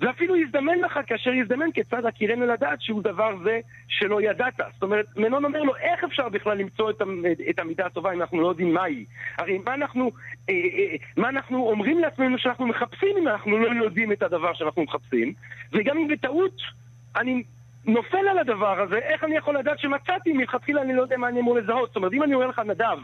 [0.00, 4.60] ואפילו יזדמן לך כאשר יזדמן כיצד הכירנו לדעת שהוא דבר זה שלא ידעת.
[4.72, 7.02] זאת אומרת, מנון אומר לו, איך אפשר בכלל למצוא את,
[7.50, 9.04] את המידה הטובה אם אנחנו לא יודעים מהי?
[9.38, 10.10] הרי מה אנחנו,
[10.48, 14.82] אה, אה, מה אנחנו אומרים לעצמנו שאנחנו מחפשים אם אנחנו לא יודעים את הדבר שאנחנו
[14.82, 15.32] מחפשים?
[15.72, 16.62] וגם אם בטעות
[17.16, 17.42] אני
[17.86, 21.40] נופל על הדבר הזה, איך אני יכול לדעת שמצאתי מלכתחילה אני לא יודע מה אני
[21.40, 21.88] אמור לזהות.
[21.88, 22.98] זאת אומרת, אם אני אומר לך, נדב,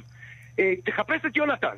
[0.59, 1.77] אה, תחפש את יונתן,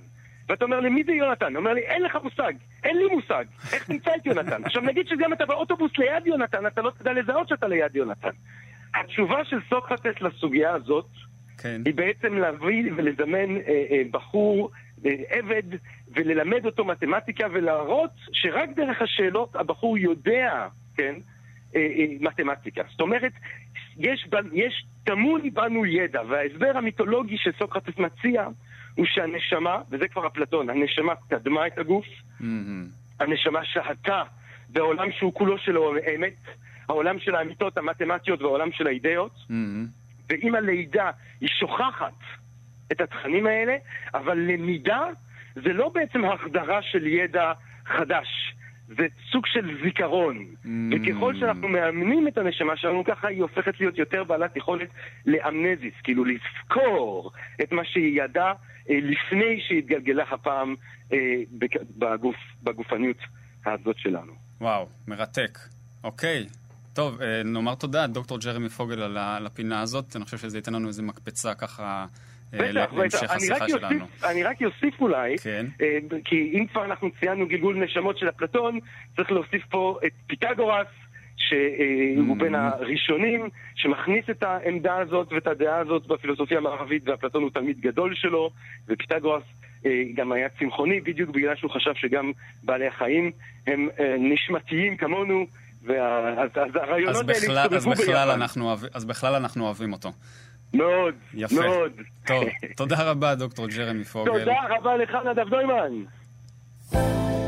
[0.48, 1.46] ואתה אומר לי, מי זה יונתן?
[1.46, 2.52] הוא אומר לי, אין לך מושג,
[2.84, 4.64] אין לי מושג, איך תמצא את יונתן?
[4.66, 8.30] עכשיו נגיד שגם אתה באוטובוס ליד יונתן, אתה לא תדע לזהות שאתה ליד יונתן.
[8.94, 11.06] התשובה של סוקרטס לסוגיה הזאת,
[11.58, 11.82] כן.
[11.84, 14.70] היא בעצם להביא ולזמן אה, אה, בחור,
[15.06, 15.62] אה, עבד,
[16.14, 21.14] וללמד אותו מתמטיקה ולהראות שרק דרך השאלות הבחור יודע, כן?
[21.76, 22.82] אה, אה, מתמטיקה.
[22.90, 23.32] זאת אומרת,
[23.96, 28.48] יש, יש טמון בנו ידע, וההסבר המיתולוגי שסוקרטס מציע
[28.94, 32.44] הוא שהנשמה, וזה כבר אפלטון, הנשמה קדמה את הגוף, mm-hmm.
[33.20, 34.22] הנשמה שהתה
[34.68, 36.36] בעולם שהוא כולו שלו אמת,
[36.88, 40.30] העולם של האמיתות המתמטיות והעולם של האידאות, mm-hmm.
[40.30, 41.10] ועם הלידה
[41.40, 42.12] היא שוכחת
[42.92, 43.76] את התכנים האלה,
[44.14, 45.06] אבל למידה
[45.54, 47.52] זה לא בעצם החדרה של ידע
[47.86, 48.53] חדש.
[48.88, 50.46] זה סוג של זיכרון.
[50.64, 50.68] Mm.
[50.92, 54.88] וככל שאנחנו מאמנים את הנשמה שלנו, ככה היא הופכת להיות יותר בעלת יכולת
[55.26, 58.52] לאמנזיס, כאילו לזכור את מה שהיא ידעה
[58.90, 60.74] אה, לפני שהתגלגלה הפעם
[61.12, 61.18] אה,
[61.98, 63.18] בגוף, בגופניות
[63.66, 64.32] הזאת שלנו.
[64.60, 65.58] וואו, מרתק.
[66.04, 66.46] אוקיי.
[66.92, 70.16] טוב, אה, נאמר תודה, דוקטור ג'רמי פוגל, על הפינה הזאת.
[70.16, 72.06] אני חושב שזה ייתן לנו איזה מקפצה ככה
[72.52, 74.06] להמשך השיחה שלנו.
[74.24, 75.66] אני רק אוסיף אולי, כן.
[75.80, 78.78] אה, כי אם כבר אנחנו ציינו גלגול נשמות של אפלטון,
[79.16, 80.86] צריך להוסיף פה את פיתגורס,
[81.36, 82.38] שהוא mm.
[82.38, 88.14] בין הראשונים, שמכניס את העמדה הזאת ואת הדעה הזאת בפילוסופיה המערבית, ואפלטון הוא תלמיד גדול
[88.14, 88.50] שלו,
[88.88, 89.42] ופיתגורס
[89.86, 93.30] אה, גם היה צמחוני, בדיוק בגלל שהוא חשב שגם בעלי החיים
[93.66, 95.46] הם נשמתיים כמונו,
[95.88, 98.90] אז הרעיונות האלה הסתובבו ביחד.
[98.94, 100.12] אז בכלל אנחנו אוהבים אותו.
[100.74, 101.54] מאוד, יפה.
[101.54, 101.92] מאוד.
[102.26, 102.44] טוב,
[102.76, 104.38] תודה רבה, דוקטור ג'רמי פוגל.
[104.38, 106.04] תודה רבה לך, נדב נוימן.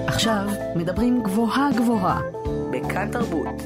[0.06, 2.20] עכשיו מדברים גבוהה גבוהה,
[2.72, 3.62] בכאן תרבות.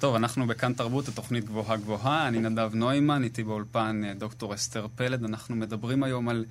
[0.00, 2.28] טוב, אנחנו בכאן תרבות, התוכנית גבוהה גבוהה.
[2.28, 5.24] אני נדב נוימן, איתי באולפן אה, דוקטור אסתר פלד.
[5.24, 6.44] אנחנו מדברים היום על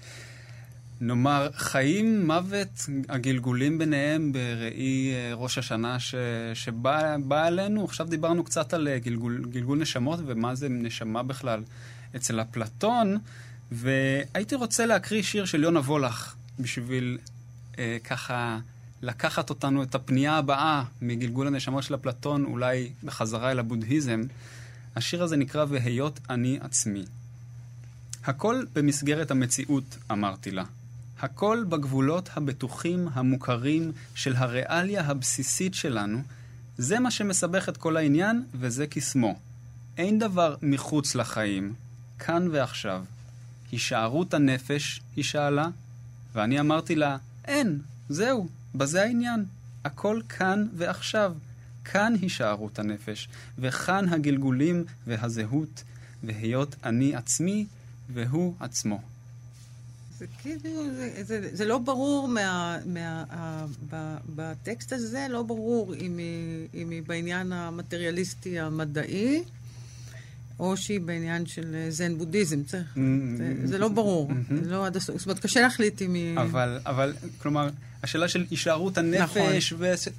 [1.02, 6.16] נאמר, חיים, מוות, הגלגולים ביניהם בראי אה, ראש השנה ש,
[6.54, 7.86] שבא עלינו.
[7.86, 11.64] עכשיו דיברנו קצת על אה, גלגול, גלגול נשמות ומה זה נשמה בכלל
[12.16, 13.18] אצל אפלטון,
[13.72, 17.18] והייתי רוצה להקריא שיר של יונה וולך בשביל
[17.80, 18.60] אה, ככה
[19.02, 24.24] לקחת אותנו את הפנייה הבאה מגלגול הנשמות של אפלטון, אולי בחזרה אל הבודהיזם.
[24.96, 27.06] השיר הזה נקרא "והיות אני עצמי".
[28.24, 30.64] הכל במסגרת המציאות, אמרתי לה.
[31.22, 36.22] הכל בגבולות הבטוחים, המוכרים, של הריאליה הבסיסית שלנו.
[36.78, 39.36] זה מה שמסבך את כל העניין, וזה קסמו.
[39.98, 41.74] אין דבר מחוץ לחיים,
[42.20, 43.06] כאן ועכשיו.
[43.72, 45.68] הישארות הנפש, היא שאלה,
[46.34, 49.46] ואני אמרתי לה, אין, זהו, בזה העניין.
[49.86, 51.34] הכל כאן ועכשיו.
[51.86, 53.28] כאן הישארות הנפש,
[53.60, 55.84] וכאן הגלגולים והזהות,
[56.24, 57.66] והיות אני עצמי
[58.14, 59.02] והוא עצמו.
[60.18, 65.96] זה כאילו, זה, זה, זה לא ברור מה, מה, ה, ב, בטקסט הזה, לא ברור
[65.96, 69.44] אם היא, אם היא בעניין המטריאליסטי המדעי,
[70.60, 72.64] או שהיא בעניין של זן בודהיזם.
[72.64, 73.38] צריך, Mm-hmm.
[73.38, 74.32] זה, זה לא ברור,
[74.64, 75.18] זה לא עד הסוף.
[75.18, 76.40] זאת אומרת, קשה להחליט אם היא...
[76.40, 77.70] אבל, אבל, כלומר,
[78.06, 79.54] השאלה של הישארות הנפש, נכון.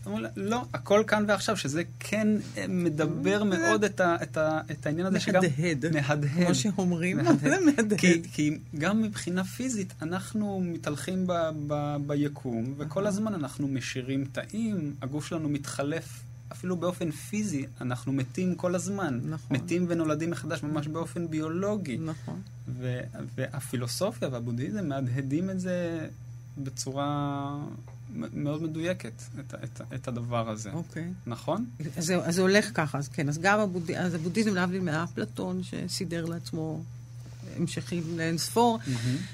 [0.06, 0.10] ו...
[0.36, 5.06] לא, הכל כאן ועכשיו, שזה כן אה, מדבר מאוד את, ה, את, ה, את העניין
[5.06, 5.42] הזה שגם...
[5.42, 5.84] מהדהד.
[5.94, 6.46] מהדהד.
[6.46, 7.18] כמו שאומרים.
[7.40, 7.98] זה מהדהד.
[7.98, 11.32] כי, כי גם מבחינה פיזית, אנחנו מתהלכים ב,
[11.66, 16.25] ב, ביקום, וכל הזמן אנחנו משאירים תאים, הגוף שלנו מתחלף.
[16.52, 19.20] אפילו באופן פיזי, אנחנו מתים כל הזמן.
[19.24, 19.56] נכון.
[19.56, 21.96] מתים ונולדים מחדש ממש באופן ביולוגי.
[21.96, 22.40] נכון.
[22.68, 23.00] ו-
[23.34, 26.08] והפילוסופיה והבודהיזם מהדהדים את זה
[26.58, 27.58] בצורה
[28.14, 30.72] מאוד מדויקת, את, את, את הדבר הזה.
[30.72, 31.12] אוקיי.
[31.26, 31.66] נכון?
[31.96, 33.90] אז זהו, אז זה הולך ככה, אז כן, אז גם הבוד...
[33.90, 36.82] אז הבודהיזם, להבדיל מאפלטון, שסידר לעצמו
[37.56, 38.78] המשכים לאין ספור,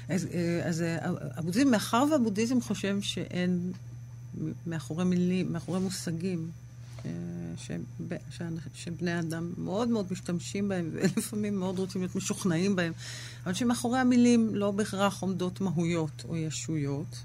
[0.09, 0.97] אז, אה, אז אה,
[1.35, 3.71] הבודהיזם, מאחר והבודהיזם חושב שאין
[4.67, 6.51] מאחורי מילים, מאחורי מושגים,
[8.73, 12.93] שבני אדם מאוד מאוד משתמשים בהם, ולפעמים מאוד רוצים להיות משוכנעים בהם,
[13.43, 17.17] אבל שמאחורי המילים לא בהכרח עומדות מהויות או ישויות.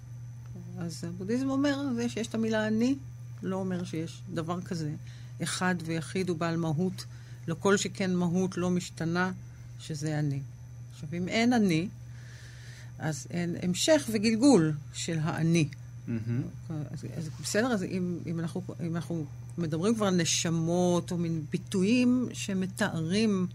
[0.79, 2.97] אז הבודהיזם אומר זה שיש את המילה אני,
[3.43, 4.95] לא אומר שיש דבר כזה.
[5.43, 7.05] אחד ויחיד ובעל מהות,
[7.49, 9.33] לא כל שכן מהות לא משתנה,
[9.79, 10.41] שזה אני.
[10.93, 11.89] עכשיו, אם אין אני,
[12.99, 15.69] אז אין המשך וגלגול של האני.
[16.07, 16.43] מהמם.
[16.69, 19.25] אז, אז בסדר, אז אם, אם, אנחנו, אם אנחנו
[19.59, 23.47] מדברים כבר על נשמות או מין ביטויים שמתארים,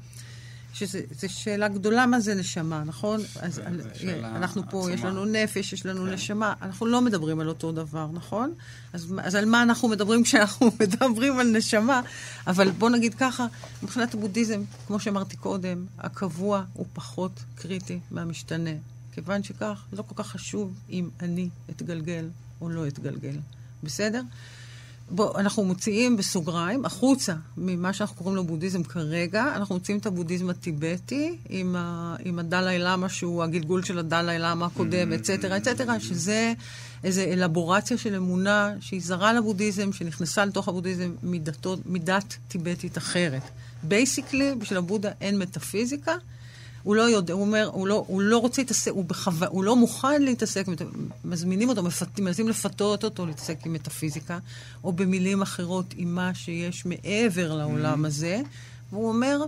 [0.73, 3.21] שזו שאלה גדולה מה זה נשמה, נכון?
[3.39, 5.09] אז על, שאלה אנחנו פה, יש עצומה.
[5.09, 6.13] לנו נפש, יש לנו כן.
[6.13, 8.53] נשמה, אנחנו לא מדברים על אותו דבר, נכון?
[8.93, 12.01] אז, אז על מה אנחנו מדברים כשאנחנו מדברים על נשמה?
[12.47, 13.45] אבל בוא נגיד ככה,
[13.83, 18.73] מבחינת הבודהיזם, כמו שאמרתי קודם, הקבוע הוא פחות קריטי מהמשתנה.
[19.11, 22.25] כיוון שכך, לא כל כך חשוב אם אני אתגלגל
[22.61, 23.35] או לא אתגלגל.
[23.83, 24.21] בסדר?
[25.09, 30.49] בוא, אנחנו מוציאים בסוגריים, החוצה ממה שאנחנו קוראים לו בודהיזם כרגע, אנחנו מוציאים את הבודהיזם
[30.49, 36.53] הטיבטי עם, ה, עם הדלאי למה, שהוא הגלגול של הדלאי למה הקודם, אצטרה, אצטרה, שזה
[37.03, 41.15] איזו אלבורציה של אמונה שהיא זרה לבודהיזם, שנכנסה לתוך הבודהיזם
[41.85, 43.43] מדת טיבטית אחרת.
[43.83, 46.15] basically, בשביל הבודה אין מטאפיזיקה,
[46.83, 49.31] הוא לא יודע, הוא אומר, הוא לא, הוא לא רוצה להתעסק, הוא, בחו...
[49.47, 50.65] הוא לא מוכן להתעסק,
[51.25, 52.19] מזמינים אותו, מפת...
[52.19, 54.39] מנסים לפתות אותו להתעסק עם מטאפיזיקה,
[54.83, 58.41] או במילים אחרות, עם מה שיש מעבר לעולם הזה,
[58.91, 59.39] והוא אומר,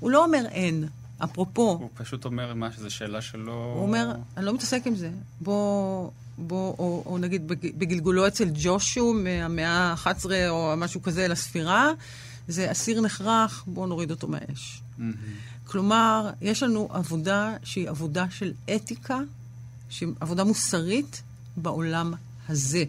[0.00, 0.84] הוא לא אומר אין,
[1.24, 3.72] אפרופו, הוא פשוט אומר מה שזו שאלה שלא...
[3.76, 5.10] הוא אומר, אני לא מתעסק עם זה.
[5.40, 11.90] בוא, בוא, או, או נגיד בג- בגלגולו אצל ג'ושו מהמאה ה-11 או משהו כזה לספירה,
[12.48, 14.80] זה אסיר נחרך, בואו נוריד אותו מהאש.
[14.98, 15.12] מהמם.
[15.72, 19.18] כלומר, יש לנו עבודה שהיא עבודה של אתיקה,
[19.90, 21.22] שהיא עבודה מוסרית
[21.56, 22.14] בעולם
[22.48, 22.84] הזה.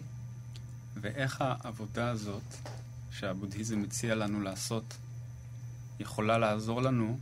[1.00, 2.42] ואיך העבודה הזאת
[3.10, 4.94] שהבודהיזם מציע לנו לעשות
[6.00, 7.18] יכולה לעזור לנו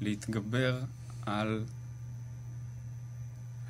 [0.00, 0.80] להתגבר
[1.26, 1.64] על,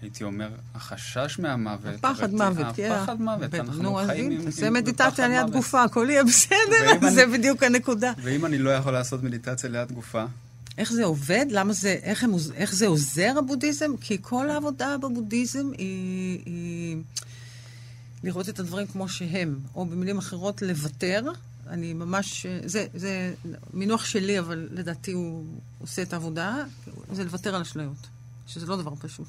[0.02, 1.94] הייתי אומר, החשש מהמוות.
[2.04, 2.92] הפחד מוות, כן.
[2.92, 3.40] הפחד מוות.
[3.50, 3.58] בטח.
[3.58, 4.44] אנחנו נו, חיים הנה, עם...
[4.50, 5.50] תעשה עם- מדיטציה ליד.
[5.52, 8.12] גופה, הכל יהיה בסדר, זה אני- בדיוק הנקודה.
[8.22, 10.24] ואם אני לא יכול לעשות מדיטציה ליד גופה,
[10.78, 11.46] איך זה עובד?
[11.50, 13.96] למה זה, איך, הם, איך זה עוזר הבודהיזם?
[14.00, 16.96] כי כל העבודה בבודהיזם היא, היא
[18.24, 21.22] לראות את הדברים כמו שהם, או במילים אחרות, לוותר.
[21.66, 23.34] אני ממש, זה, זה
[23.74, 25.44] מינוח שלי, אבל לדעתי הוא
[25.78, 26.64] עושה את העבודה,
[27.12, 28.06] זה לוותר על אשליות,
[28.46, 29.28] שזה לא דבר פשוט.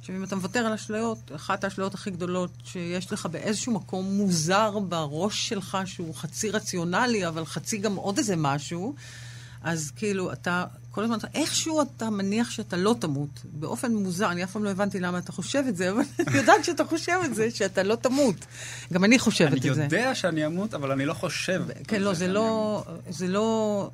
[0.00, 4.78] עכשיו, אם אתה מוותר על אשליות, אחת האשליות הכי גדולות שיש לך באיזשהו מקום מוזר
[4.78, 8.94] בראש שלך, שהוא חצי רציונלי, אבל חצי גם עוד איזה משהו,
[9.64, 14.30] אז כאילו, אתה, כל הזמן, איכשהו אתה מניח שאתה לא תמות, באופן מוזר.
[14.30, 17.16] אני אף פעם לא הבנתי למה אתה חושב את זה, אבל אני יודעת שאתה חושב
[17.24, 18.34] את זה, שאתה לא תמות.
[18.92, 19.82] גם אני חושבת אני את זה.
[19.82, 21.62] יודע שאני אמות, אבל אני לא חושב.
[21.88, 23.90] כן, לא, זה לא, זה לא,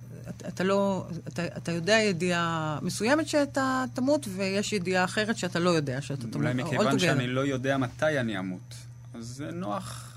[0.49, 6.01] אתה, לא, אתה, אתה יודע ידיעה מסוימת שאתה תמות, ויש ידיעה אחרת שאתה לא יודע
[6.01, 6.35] שאתה תמות.
[6.35, 6.99] אולי מכיוון.
[6.99, 8.75] שאני לא יודע מתי אני אמות.
[9.15, 10.10] אז זה נוח.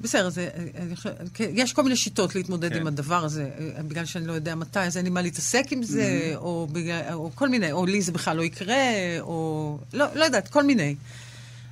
[0.00, 0.48] בסדר, זה,
[0.94, 2.80] חושב- כן, יש כל מיני שיטות להתמודד כן.
[2.80, 5.82] עם הדבר הזה, אה, בגלל שאני לא יודע מתי, אז אין לי מה להתעסק עם
[5.82, 6.36] זה, Mm-hmm.
[6.36, 8.74] או, בגלל, או כל מיני, או לי זה בכלל לא יקרה,
[9.20, 9.78] או...
[9.92, 10.94] לא, לא יודעת, כל מיני.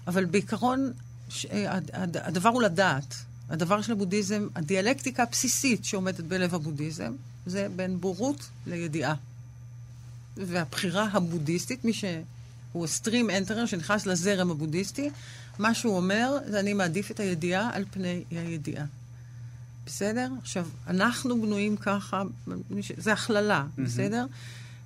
[0.07, 0.93] אבל בעיקרון,
[1.29, 1.47] ש...
[1.51, 1.91] הד...
[1.93, 2.17] הד...
[2.17, 3.15] הדבר הוא לדעת.
[3.51, 7.13] הדבר של הבודהיזם, הדיאלקטיקה הבסיסית שעומדת בלב הבודהיזם,
[7.47, 9.15] זה בין בורות לידיעה.
[10.37, 15.11] והבחירה הבודהיסטית, מי שהוא סטרים אנטרר שנכנס לזרם הבודהיסטי,
[15.59, 18.85] מה שהוא אומר זה אני מעדיף את הידיעה על פני הידיעה.
[19.87, 20.29] בסדר?
[20.43, 22.23] עכשיו, אנחנו בנויים ככה,
[22.97, 23.83] זה הכללה, mm-hmm.
[23.83, 24.27] בסדר?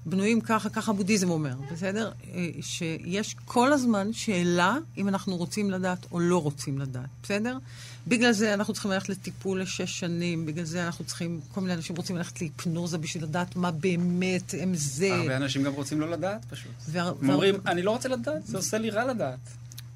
[0.07, 2.11] בנויים ככה, ככה בודהיזם אומר, בסדר?
[2.35, 7.59] אה, שיש כל הזמן שאלה אם אנחנו רוצים לדעת או לא רוצים לדעת, בסדר?
[8.07, 11.97] בגלל זה אנחנו צריכים ללכת לטיפול לשש שנים, בגלל זה אנחנו צריכים, כל מיני אנשים
[11.97, 15.15] רוצים ללכת להיפנוזה בשביל לדעת מה באמת הם זה.
[15.15, 16.73] הרבה אנשים גם רוצים לא לדעת פשוט.
[16.95, 19.39] הם אומרים, אני לא רוצה לדעת, זה עושה לי רע לדעת.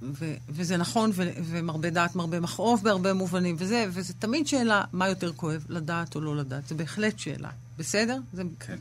[0.03, 5.09] ו- וזה נכון, ו- ומרבה דעת מרבה מכאוב בהרבה מובנים, וזה, וזה תמיד שאלה מה
[5.09, 6.69] יותר כואב, לדעת או לא לדעת.
[6.69, 8.19] זה בהחלט שאלה, בסדר?
[8.33, 8.77] זה, כן.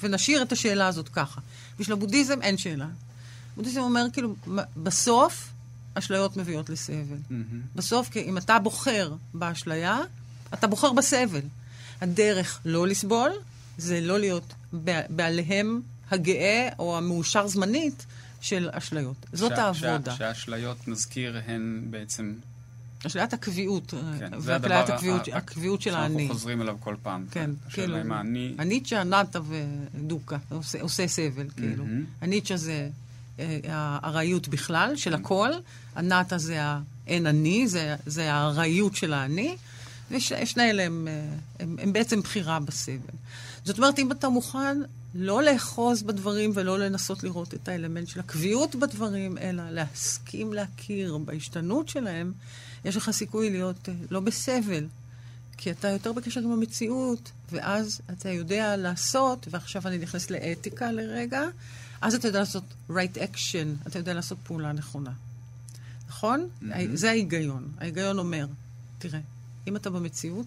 [0.00, 1.40] ונשאיר את השאלה הזאת ככה.
[1.78, 2.86] בשביל הבודהיזם אין שאלה.
[3.52, 4.34] הבודהיזם אומר, כאילו,
[4.76, 5.48] בסוף,
[5.94, 7.16] אשליות מביאות לסבל.
[7.30, 7.32] Mm-hmm.
[7.74, 10.00] בסוף, אם אתה בוחר באשליה,
[10.54, 11.40] אתה בוחר בסבל.
[12.00, 13.30] הדרך לא לסבול,
[13.78, 14.54] זה לא להיות
[15.08, 15.80] בעליהם
[16.10, 18.06] הגאה או המאושר זמנית,
[18.40, 19.26] של אשליות.
[19.32, 19.58] זאת ש...
[19.58, 20.16] העבודה.
[20.16, 22.34] שהאשליות, נזכיר, הן בעצם...
[23.06, 25.36] אשליית הקביעות, כן, והקליית הקביעות, ה...
[25.36, 26.14] הקביעות של האני.
[26.14, 27.26] שאנחנו חוזרים אליו כל פעם.
[27.30, 27.94] כן, כאילו.
[27.94, 28.54] השאלה אם האני...
[28.58, 29.40] הניטשה, נטה
[29.94, 31.84] ודוקה, עושה, עושה סבל, כאילו.
[32.20, 32.88] הניטשה זה
[33.38, 35.50] אה, הארעיות בכלל, של הכל,
[35.94, 39.56] הנטה זה האין אני, זה, זה הארעיות של האני,
[40.10, 43.14] ושני אלה הם, אה, הם, הם בעצם בחירה בסבל.
[43.64, 44.78] זאת אומרת, אם אתה מוכן
[45.14, 51.88] לא לאחוז בדברים ולא לנסות לראות את האלמנט של הקביעות בדברים, אלא להסכים להכיר בהשתנות
[51.88, 52.32] שלהם,
[52.84, 54.86] יש לך סיכוי להיות uh, לא בסבל.
[55.56, 61.42] כי אתה יותר בקשר עם המציאות, ואז אתה יודע לעשות, ועכשיו אני נכנס לאתיקה לרגע,
[62.00, 65.12] אז אתה יודע לעשות right action, אתה יודע לעשות פעולה נכונה.
[66.08, 66.48] נכון?
[66.62, 66.74] Mm-hmm.
[66.94, 67.68] זה ההיגיון.
[67.78, 68.46] ההיגיון אומר,
[68.98, 69.20] תראה,
[69.66, 70.46] אם אתה במציאות,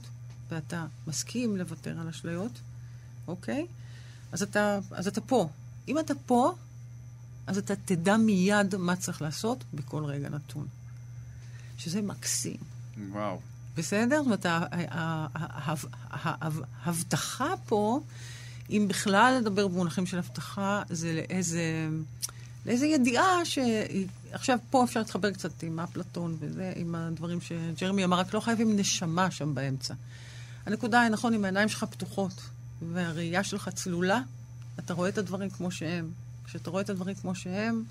[0.51, 2.51] ואתה מסכים לוותר על אשליות,
[3.27, 3.65] אוקיי?
[4.33, 5.49] אז אתה, אז אתה פה.
[5.87, 6.53] אם אתה פה,
[7.47, 10.67] אז אתה תדע מיד מה צריך לעשות בכל רגע נתון.
[11.77, 12.57] שזה מקסים.
[13.11, 13.39] וואו.
[13.75, 14.23] בסדר?
[14.23, 14.45] זאת אומרת,
[16.83, 17.99] ההבטחה פה,
[18.69, 21.89] אם בכלל לדבר במונחים של הבטחה, זה לאיזה,
[22.65, 23.59] לאיזה ידיעה ש...
[24.31, 28.75] עכשיו, פה אפשר להתחבר קצת עם אפלטון וזה, עם הדברים שג'רמי אמר, רק לא חייבים
[28.75, 29.93] נשמה שם באמצע.
[30.65, 32.33] הנקודה היא, נכון, אם העיניים שלך פתוחות,
[32.93, 34.21] והראייה שלך צלולה,
[34.79, 36.09] אתה רואה את הדברים כמו שהם.
[36.45, 37.83] כשאתה רואה את הדברים כמו שהם,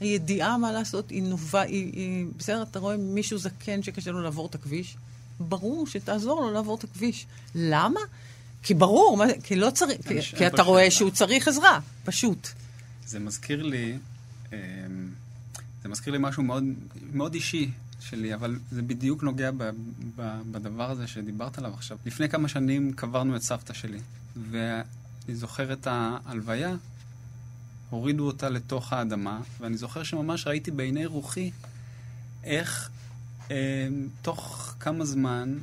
[0.00, 2.26] הידיעה מה לעשות היא נובע, היא, היא...
[2.38, 4.96] בסדר, אתה רואה מישהו זקן שקשה לו לעבור את הכביש,
[5.40, 7.26] ברור שתעזור לו לעבור את הכביש.
[7.54, 8.00] למה?
[8.62, 12.48] כי ברור, מה, כי לא צריך, כי, כי אתה רואה שהוא צריך עזרה, פשוט.
[13.06, 13.98] זה מזכיר לי,
[14.52, 14.56] אמ,
[15.82, 16.64] זה מזכיר לי משהו מאוד,
[17.12, 17.70] מאוד אישי
[18.00, 19.70] שלי, אבל זה בדיוק נוגע ב,
[20.16, 21.98] ב, בדבר הזה שדיברת עליו עכשיו.
[22.06, 23.98] לפני כמה שנים קברנו את סבתא שלי,
[24.50, 26.74] ואני זוכר את ההלוויה,
[27.90, 31.50] הורידו אותה לתוך האדמה, ואני זוכר שממש ראיתי בעיני רוחי
[32.44, 32.90] איך
[33.50, 33.88] אה,
[34.22, 35.58] תוך כמה זמן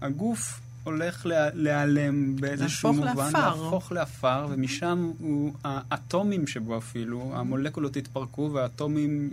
[0.00, 3.06] הגוף הולך להיעלם באיזשהו מובן.
[3.06, 3.62] להפוך לעפר.
[3.62, 9.30] להפוך לעפר, ומשם הוא, האטומים שבו אפילו, המולקולות יתפרקו והאטומים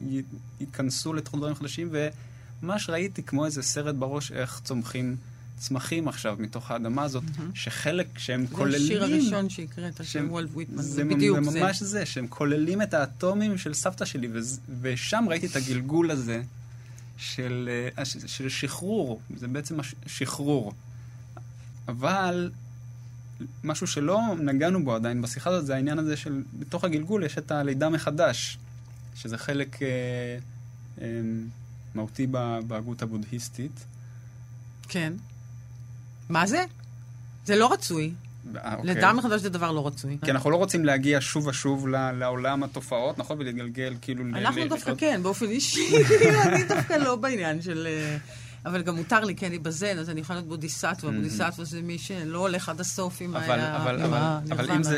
[0.59, 1.89] ייכנסו לתוך דברים חדשים,
[2.61, 5.15] וממש ראיתי כמו איזה סרט בראש איך צומחים
[5.57, 7.41] צמחים עכשיו מתוך האדמה הזאת, mm-hmm.
[7.53, 8.79] שחלק שהם זה כוללים...
[8.79, 11.51] זה השיר הראשון שהקראת, של וולט וויטמן, זה, בדיוק זה.
[11.51, 14.27] זה ממש זה, שהם כוללים את האטומים של סבתא שלי,
[14.81, 16.41] ושם ראיתי את הגלגול הזה
[17.17, 20.73] של, אה, של שחרור, זה בעצם שחרור.
[21.87, 22.51] אבל
[23.63, 27.51] משהו שלא נגענו בו עדיין בשיחה הזאת, זה העניין הזה של בתוך הגלגול יש את
[27.51, 28.57] הלידה מחדש,
[29.15, 29.87] שזה חלק אה,
[31.01, 31.07] אה,
[31.95, 32.27] מהותי
[32.67, 33.85] בהגות הבודהיסטית.
[34.89, 35.13] כן.
[36.29, 36.63] מה זה?
[37.45, 38.13] זה לא רצוי.
[38.55, 38.93] אה, אוקיי.
[38.93, 40.17] לידה מחדש זה דבר לא רצוי.
[40.25, 43.39] כי אנחנו לא רוצים להגיע שוב ושוב לעולם התופעות, נכון?
[43.39, 44.23] ולהתגלגל כאילו...
[44.33, 45.95] אנחנו דווקא כן, באופן אישי.
[46.47, 47.87] אני דווקא לא בעניין של...
[47.89, 48.17] אה,
[48.65, 51.11] אבל גם מותר לי, כי אני בזן, אז אני יכולה להיות בודיסטווה.
[51.11, 51.15] Mm-hmm.
[51.15, 54.41] בודיסטווה זה מי שלא הולך עד הסוף עם הנירוונה.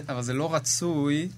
[0.09, 1.29] אבל זה לא רצוי,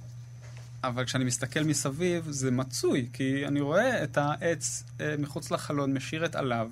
[0.84, 6.26] אבל כשאני מסתכל מסביב, זה מצוי, כי אני רואה את העץ אה, מחוץ לחלון, משאיר
[6.26, 6.70] את עליו,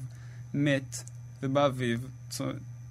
[0.53, 1.03] מת,
[1.43, 2.09] ובאביב,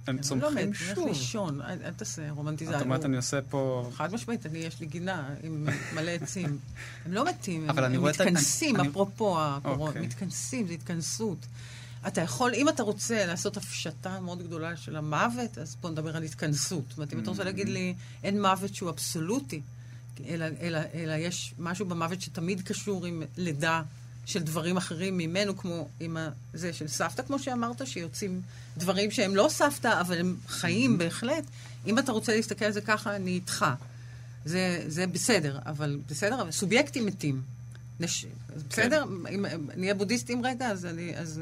[0.07, 0.87] הם צומחים שוב.
[0.87, 2.77] אני לא הולך לישון, אל תעשה רומנטיזציה.
[2.77, 3.89] את אומרת, אני עושה פה...
[3.93, 6.57] חד משמעית, אני, יש לי גינה עם מלא עצים.
[7.05, 10.01] הם לא מתים, הם מתכנסים, אפרופו הקורונה, אוקיי.
[10.01, 11.37] מתכנסים, זו התכנסות.
[12.07, 16.23] אתה יכול, אם אתה רוצה לעשות הפשטה מאוד גדולה של המוות, אז בוא נדבר על
[16.23, 16.83] התכנסות.
[16.89, 19.61] זאת אומרת, אם אתה רוצה להגיד לי, אין מוות שהוא אבסולוטי,
[20.27, 23.81] אלא, אלא, אלא יש משהו במוות שתמיד קשור עם לידה
[24.27, 26.17] של דברים אחרים ממנו, כמו עם
[26.53, 28.41] זה של סבתא, כמו שאמרת, שיוצאים
[28.77, 30.97] דברים שהם לא סבתא, אבל הם חיים mm-hmm.
[30.97, 31.43] בהחלט.
[31.85, 33.65] אם אתה רוצה להסתכל על זה ככה, אני איתך.
[34.45, 37.41] זה, זה בסדר, אבל בסדר, אבל סובייקטים מתים.
[37.99, 38.25] נש...
[38.69, 39.03] בסדר?
[39.05, 39.33] כן.
[39.35, 41.17] אם נהיה בודהיסטים רגע, אז אני...
[41.17, 41.41] אז,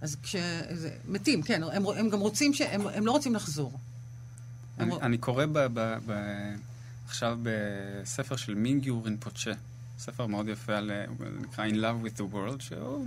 [0.00, 0.36] אז כש...
[0.70, 1.62] זה, מתים, כן.
[1.62, 2.60] הם, הם גם רוצים ש...
[2.60, 3.78] הם, הם לא רוצים לחזור.
[4.78, 4.98] אני, הם...
[5.02, 6.12] אני קורא ב, ב, ב,
[7.06, 9.52] עכשיו בספר של מינגיו רינפוצ'ה,
[10.02, 10.90] ספר מאוד יפה, על,
[11.40, 13.06] נקרא In Love with the World, שהוא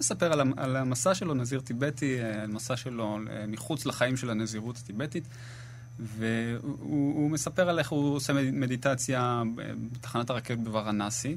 [0.00, 5.24] מספר על, על המסע שלו, נזיר טיבטי, המסע שלו מחוץ לחיים של הנזירות הטיבטית.
[5.98, 9.42] והוא מספר על איך הוא עושה מדיטציה
[9.92, 11.36] בתחנת הרכבת בוורנסי,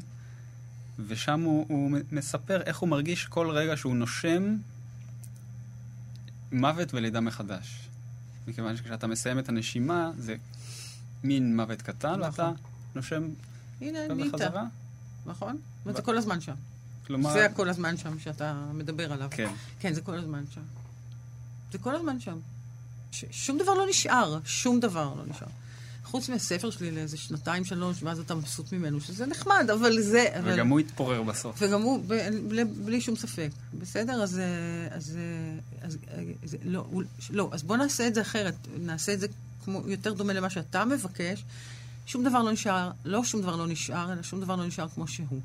[1.07, 4.55] ושם הוא, הוא מספר איך הוא מרגיש כל רגע שהוא נושם
[6.51, 7.89] מוות ולידה מחדש.
[8.47, 10.35] מכיוון שכשאתה מסיים את הנשימה, זה
[11.23, 12.23] מין מוות קטן, נכון.
[12.23, 12.51] ואתה
[12.95, 13.23] נושם
[13.81, 14.63] הנה, בחזרה.
[15.25, 15.57] נכון?
[15.85, 15.93] ו...
[15.93, 16.53] זה כל הזמן שם.
[17.07, 17.33] כלומר...
[17.33, 19.27] זה כל הזמן שם שאתה מדבר עליו.
[19.31, 19.49] כן.
[19.79, 20.61] כן, זה כל הזמן שם.
[21.71, 22.39] זה כל הזמן שם.
[23.11, 25.47] ש- שום דבר לא נשאר, שום דבר לא נשאר.
[26.03, 30.25] חוץ מהספר שלי לאיזה שנתיים, שלוש, ואז אתה מבסוט ממנו, שזה נחמד, אבל זה...
[30.33, 30.59] וגם אבל...
[30.69, 31.55] הוא יתפורר בסוף.
[31.61, 32.13] וגם הוא, ב,
[32.49, 33.49] בלי, בלי שום ספק.
[33.79, 34.23] בסדר?
[34.23, 34.39] אז...
[34.91, 35.17] אז,
[35.81, 35.97] אז,
[36.43, 36.85] אז לא,
[37.29, 38.53] לא, אז בוא נעשה את זה אחרת.
[38.79, 39.27] נעשה את זה
[39.65, 41.43] כמו, יותר דומה למה שאתה מבקש.
[42.07, 45.07] שום דבר לא נשאר, לא שום דבר לא נשאר, אלא שום דבר לא נשאר כמו
[45.07, 45.41] שהוא.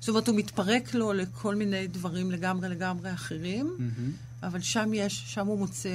[0.00, 4.27] זאת אומרת, הוא מתפרק לו לכל מיני דברים לגמרי לגמרי אחרים, mm-hmm.
[4.42, 5.88] אבל שם יש, שם הוא מוצא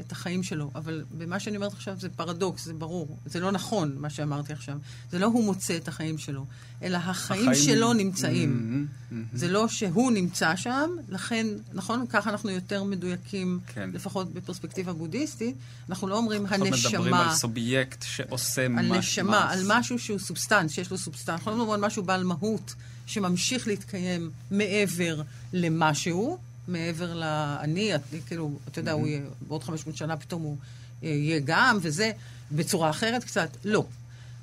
[0.00, 0.70] את החיים שלו.
[0.74, 3.18] אבל במה שאני אומרת עכשיו זה פרדוקס, זה ברור.
[3.26, 4.78] זה לא נכון, מה שאמרתי עכשיו.
[5.10, 6.46] זה לא הוא מוצא את החיים שלו,
[6.82, 7.64] אלא החיים, החיים...
[7.64, 8.86] שלו נמצאים.
[8.86, 9.38] Mm-hmm, mm-hmm.
[9.38, 12.06] זה לא שהוא נמצא שם, לכן, נכון?
[12.06, 13.90] ככה אנחנו יותר מדויקים, כן.
[13.92, 15.56] לפחות בפרספקטיבה בודהיסטית.
[15.88, 16.66] אנחנו לא אומרים הנשמה...
[16.68, 18.98] אנחנו מדברים על סובייקט שעושה על מס.
[18.98, 21.38] נשמה, על משהו שהוא substance, שיש לו substance.
[21.38, 22.74] אנחנו לא מדברים על משהו בעל מהות,
[23.06, 25.22] שממשיך להתקיים מעבר
[25.52, 26.38] למשהו.
[26.70, 27.92] מעבר לאני,
[28.26, 30.56] כאילו, אתה יודע, הוא יהיה, בעוד 500 שנה פתאום הוא
[31.02, 32.12] אה, יהיה גם, וזה,
[32.52, 33.56] בצורה אחרת קצת.
[33.64, 33.86] לא.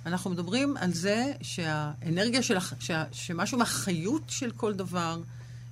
[0.06, 5.22] אנחנו מדברים על זה שהאנרגיה של, ש, שמשהו מהחיות של כל דבר,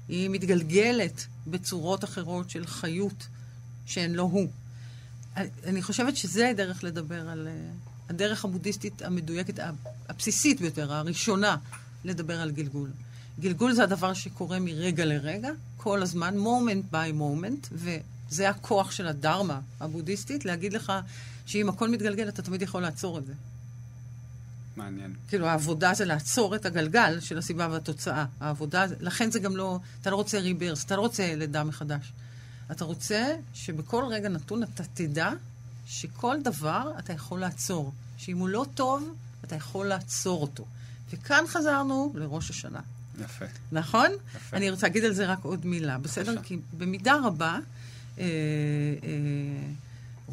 [0.07, 3.27] היא מתגלגלת בצורות אחרות של חיות
[3.85, 4.47] שהן לא הוא.
[5.65, 7.47] אני חושבת שזה הדרך לדבר על...
[7.47, 7.53] אה,
[8.09, 9.59] הדרך הבודהיסטית המדויקת,
[10.09, 11.57] הבסיסית ביותר, הראשונה,
[12.05, 12.89] לדבר על גלגול.
[13.39, 15.49] גלגול זה הדבר שקורה מרגע לרגע,
[15.85, 20.93] כל הזמן, moment by moment, וזה הכוח של הדרמה הבודהיסטית, להגיד לך
[21.45, 23.33] שאם הכל מתגלגל, אתה תמיד יכול לעצור את זה.
[24.75, 25.13] מעניין.
[25.27, 28.25] כאילו, העבודה זה לעצור את הגלגל של הסיבה והתוצאה.
[28.39, 32.13] העבודה, לכן זה גם לא, אתה לא רוצה ריברס, אתה לא רוצה לידה מחדש.
[32.71, 35.31] אתה רוצה שבכל רגע נתון אתה תדע
[35.87, 37.91] שכל דבר אתה יכול לעצור.
[38.17, 40.65] שאם הוא לא טוב, אתה יכול לעצור אותו.
[41.09, 42.81] וכאן חזרנו לראש השנה.
[43.23, 43.45] יפה.
[43.71, 44.07] נכון?
[44.35, 44.57] יפה.
[44.57, 46.31] אני רוצה להגיד על זה רק עוד מילה, בסדר?
[46.31, 46.47] בבקשה.
[46.47, 47.59] כי במידה רבה,
[48.19, 48.23] אה,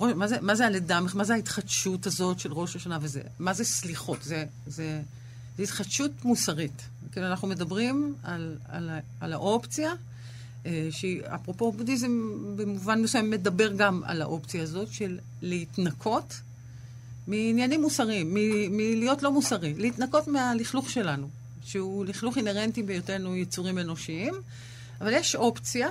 [0.00, 3.20] אה, מה, זה, מה זה הלידה, מה זה ההתחדשות הזאת של ראש השנה וזה?
[3.38, 4.22] מה זה סליחות?
[4.22, 5.00] זה, זה,
[5.56, 6.82] זה התחדשות מוסרית.
[7.12, 9.92] כאילו, אנחנו מדברים על, על, על האופציה,
[10.66, 16.40] אה, שהיא, אפרופו בודהיזם, במובן מסוים מדבר גם על האופציה הזאת של להתנקות
[17.26, 18.34] מעניינים מוסריים,
[18.70, 21.28] מלהיות לא מוסרי, להתנקות מהלכלוך שלנו.
[21.64, 24.34] שהוא לכלוך אינהרנטי בהיותנו יצורים אנושיים,
[25.00, 25.88] אבל יש אופציה,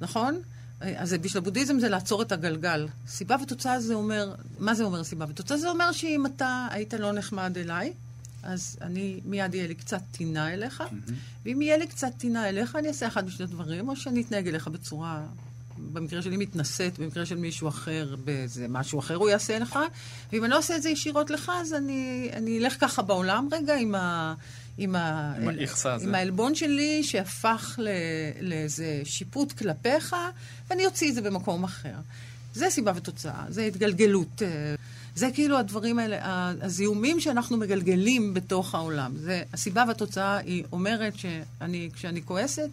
[0.00, 0.40] נכון?
[0.80, 2.88] אז בשביל הבודהיזם זה לעצור את הגלגל.
[3.08, 5.58] סיבה ותוצאה זה אומר, מה זה אומר סיבה ותוצאה?
[5.58, 7.92] זה אומר שאם אתה היית לא נחמד אליי,
[8.42, 11.12] אז אני, מיד יהיה לי קצת טינה אליך, mm-hmm.
[11.44, 14.68] ואם יהיה לי קצת טינה אליך, אני אעשה אחד משני דברים, או שאני אתנהג אליך
[14.68, 15.26] בצורה,
[15.92, 19.78] במקרה שלי מתנשאת, במקרה של מישהו אחר, באיזה משהו אחר הוא יעשה לך,
[20.32, 23.74] ואם אני לא עושה את זה ישירות לך, אז אני, אני אלך ככה בעולם רגע
[23.74, 24.34] עם ה...
[24.78, 25.34] עם, ה...
[26.02, 27.78] עם, העלבון שלי שהפך.
[28.40, 30.16] לאיזה שיפוט כלפיך,
[30.70, 31.94] ואני אוציא את זה במקום אחר.
[32.54, 34.42] זה סיבה ותוצאה, זה התגלגלות.
[34.42, 34.74] אה,
[35.14, 36.18] זה כאילו הדברים האלה,
[36.62, 39.16] הזיהומים שאנחנו מגלגלים בתוך העולם.
[39.16, 42.68] זה, הסיבה והתוצאה היא אומרת שאני, כשאני כועסת,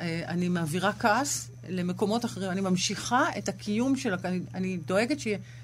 [0.00, 4.14] אה, אני מעבירה כעס למקומות אחרים, אני ממשיכה את הקיום של...
[4.24, 5.20] אני, אני דואגת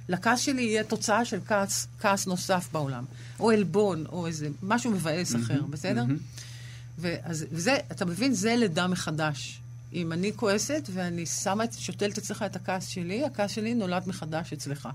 [0.08, 3.04] שלכעס שלי יהיה תוצאה של כעס, כעס נוסף בעולם.
[3.40, 6.04] או עלבון, או איזה משהו מבאס mm-hmm, אחר, בסדר?
[6.04, 6.98] Mm-hmm.
[6.98, 9.60] ואז, וזה, אתה מבין, זה לידה מחדש.
[9.92, 14.88] אם אני כועסת ואני שמה, שותלת אצלך את הכעס שלי, הכעס שלי נולד מחדש אצלך.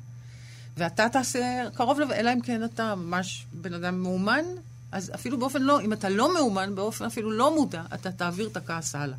[0.78, 4.46] ואתה תעשה קרוב לוודאי, אלא אם כן אתה ממש בן אדם מאומן,
[4.92, 8.58] אז אפילו באופן לא, אם אתה לא מאומן, באופן אפילו לא מודע, אתה תעביר את
[8.58, 9.18] הכעס הלאה.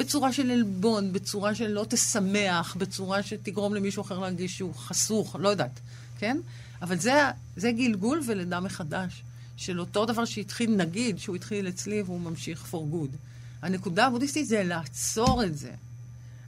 [0.00, 5.48] בצורה של עלבון, בצורה של לא תשמח, בצורה שתגרום למישהו אחר להרגיש שהוא חסוך, לא
[5.48, 5.80] יודעת,
[6.18, 6.36] כן?
[6.82, 7.12] אבל זה,
[7.56, 9.22] זה גלגול ולידה מחדש
[9.56, 13.16] של אותו דבר שהתחיל, נגיד, שהוא התחיל אצלי והוא ממשיך for good.
[13.62, 15.70] הנקודה הבודהיסטית זה לעצור את זה.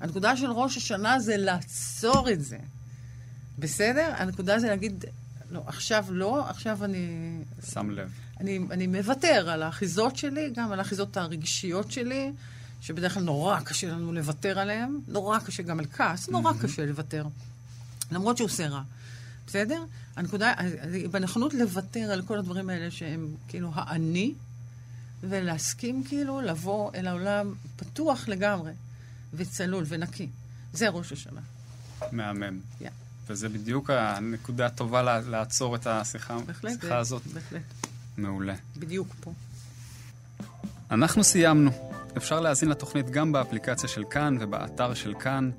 [0.00, 2.58] הנקודה של ראש השנה זה לעצור את זה.
[3.58, 4.12] בסדר?
[4.16, 5.04] הנקודה זה להגיד,
[5.50, 7.38] לא, עכשיו לא, עכשיו אני...
[7.72, 8.10] שם לב.
[8.40, 12.32] אני, אני מוותר על האחיזות שלי, גם על האחיזות הרגשיות שלי,
[12.82, 16.62] שבדרך כלל נורא קשה לנו לוותר עליהן, נורא קשה גם על כעס, נורא mm-hmm.
[16.62, 17.26] קשה לוותר,
[18.12, 18.82] למרות שהוא עושה רע.
[19.46, 19.84] בסדר?
[20.16, 20.54] הנקודה,
[21.10, 24.34] בנכונות לוותר על כל הדברים האלה שהם כאילו האני,
[25.22, 28.72] ולהסכים כאילו לבוא אל העולם פתוח לגמרי,
[29.34, 30.28] וצלול ונקי.
[30.72, 31.40] זה ראש השנה.
[32.12, 32.60] מהמם.
[32.80, 32.84] Yeah.
[33.26, 37.22] וזה בדיוק הנקודה הטובה לעצור את השיחה, בהחלט, השיחה הזאת.
[37.26, 37.62] בהחלט.
[38.16, 38.54] מעולה.
[38.76, 39.32] בדיוק פה.
[40.90, 41.91] אנחנו סיימנו.
[42.16, 45.50] אפשר להאזין לתוכנית גם באפליקציה של כאן ובאתר של כאן.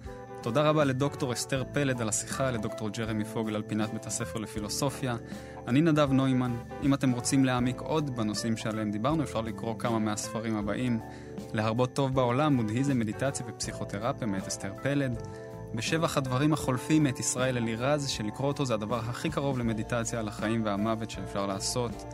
[0.42, 5.16] תודה רבה לדוקטור אסתר פלד על השיחה, לדוקטור ג'רמי פוגל על פינת בית הספר לפילוסופיה.
[5.68, 6.56] אני נדב נוימן.
[6.84, 11.00] אם אתם רוצים להעמיק עוד בנושאים שעליהם דיברנו, אפשר לקרוא כמה מהספרים הבאים.
[11.54, 15.22] להרבות טוב בעולם, בודהיזם, מדיטציה ופסיכותרפיה מאת אסתר פלד.
[15.76, 20.66] בשבח הדברים החולפים מאת ישראל אלירז, שלקרוא אותו זה הדבר הכי קרוב למדיטציה על החיים
[20.66, 22.14] והמוות שאפשר לעשות.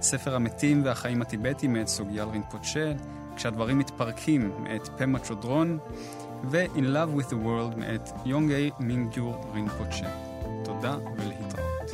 [0.00, 2.92] ספר המתים והחיים הטיבטיים מאת סוגיאל רינפוצ'ה,
[3.36, 5.78] כשהדברים מתפרקים מאת פמה צ'ודרון,
[6.50, 10.08] ו-In Love with the World מאת יונגי מינג'ור רינפוצ'ה.
[10.64, 11.90] תודה ולהתראות.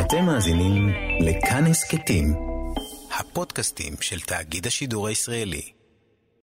[0.00, 0.88] אתם מאזינים
[1.20, 2.34] לכאן הסכתים,
[3.18, 5.81] הפודקאסטים של תאגיד השידור הישראלי.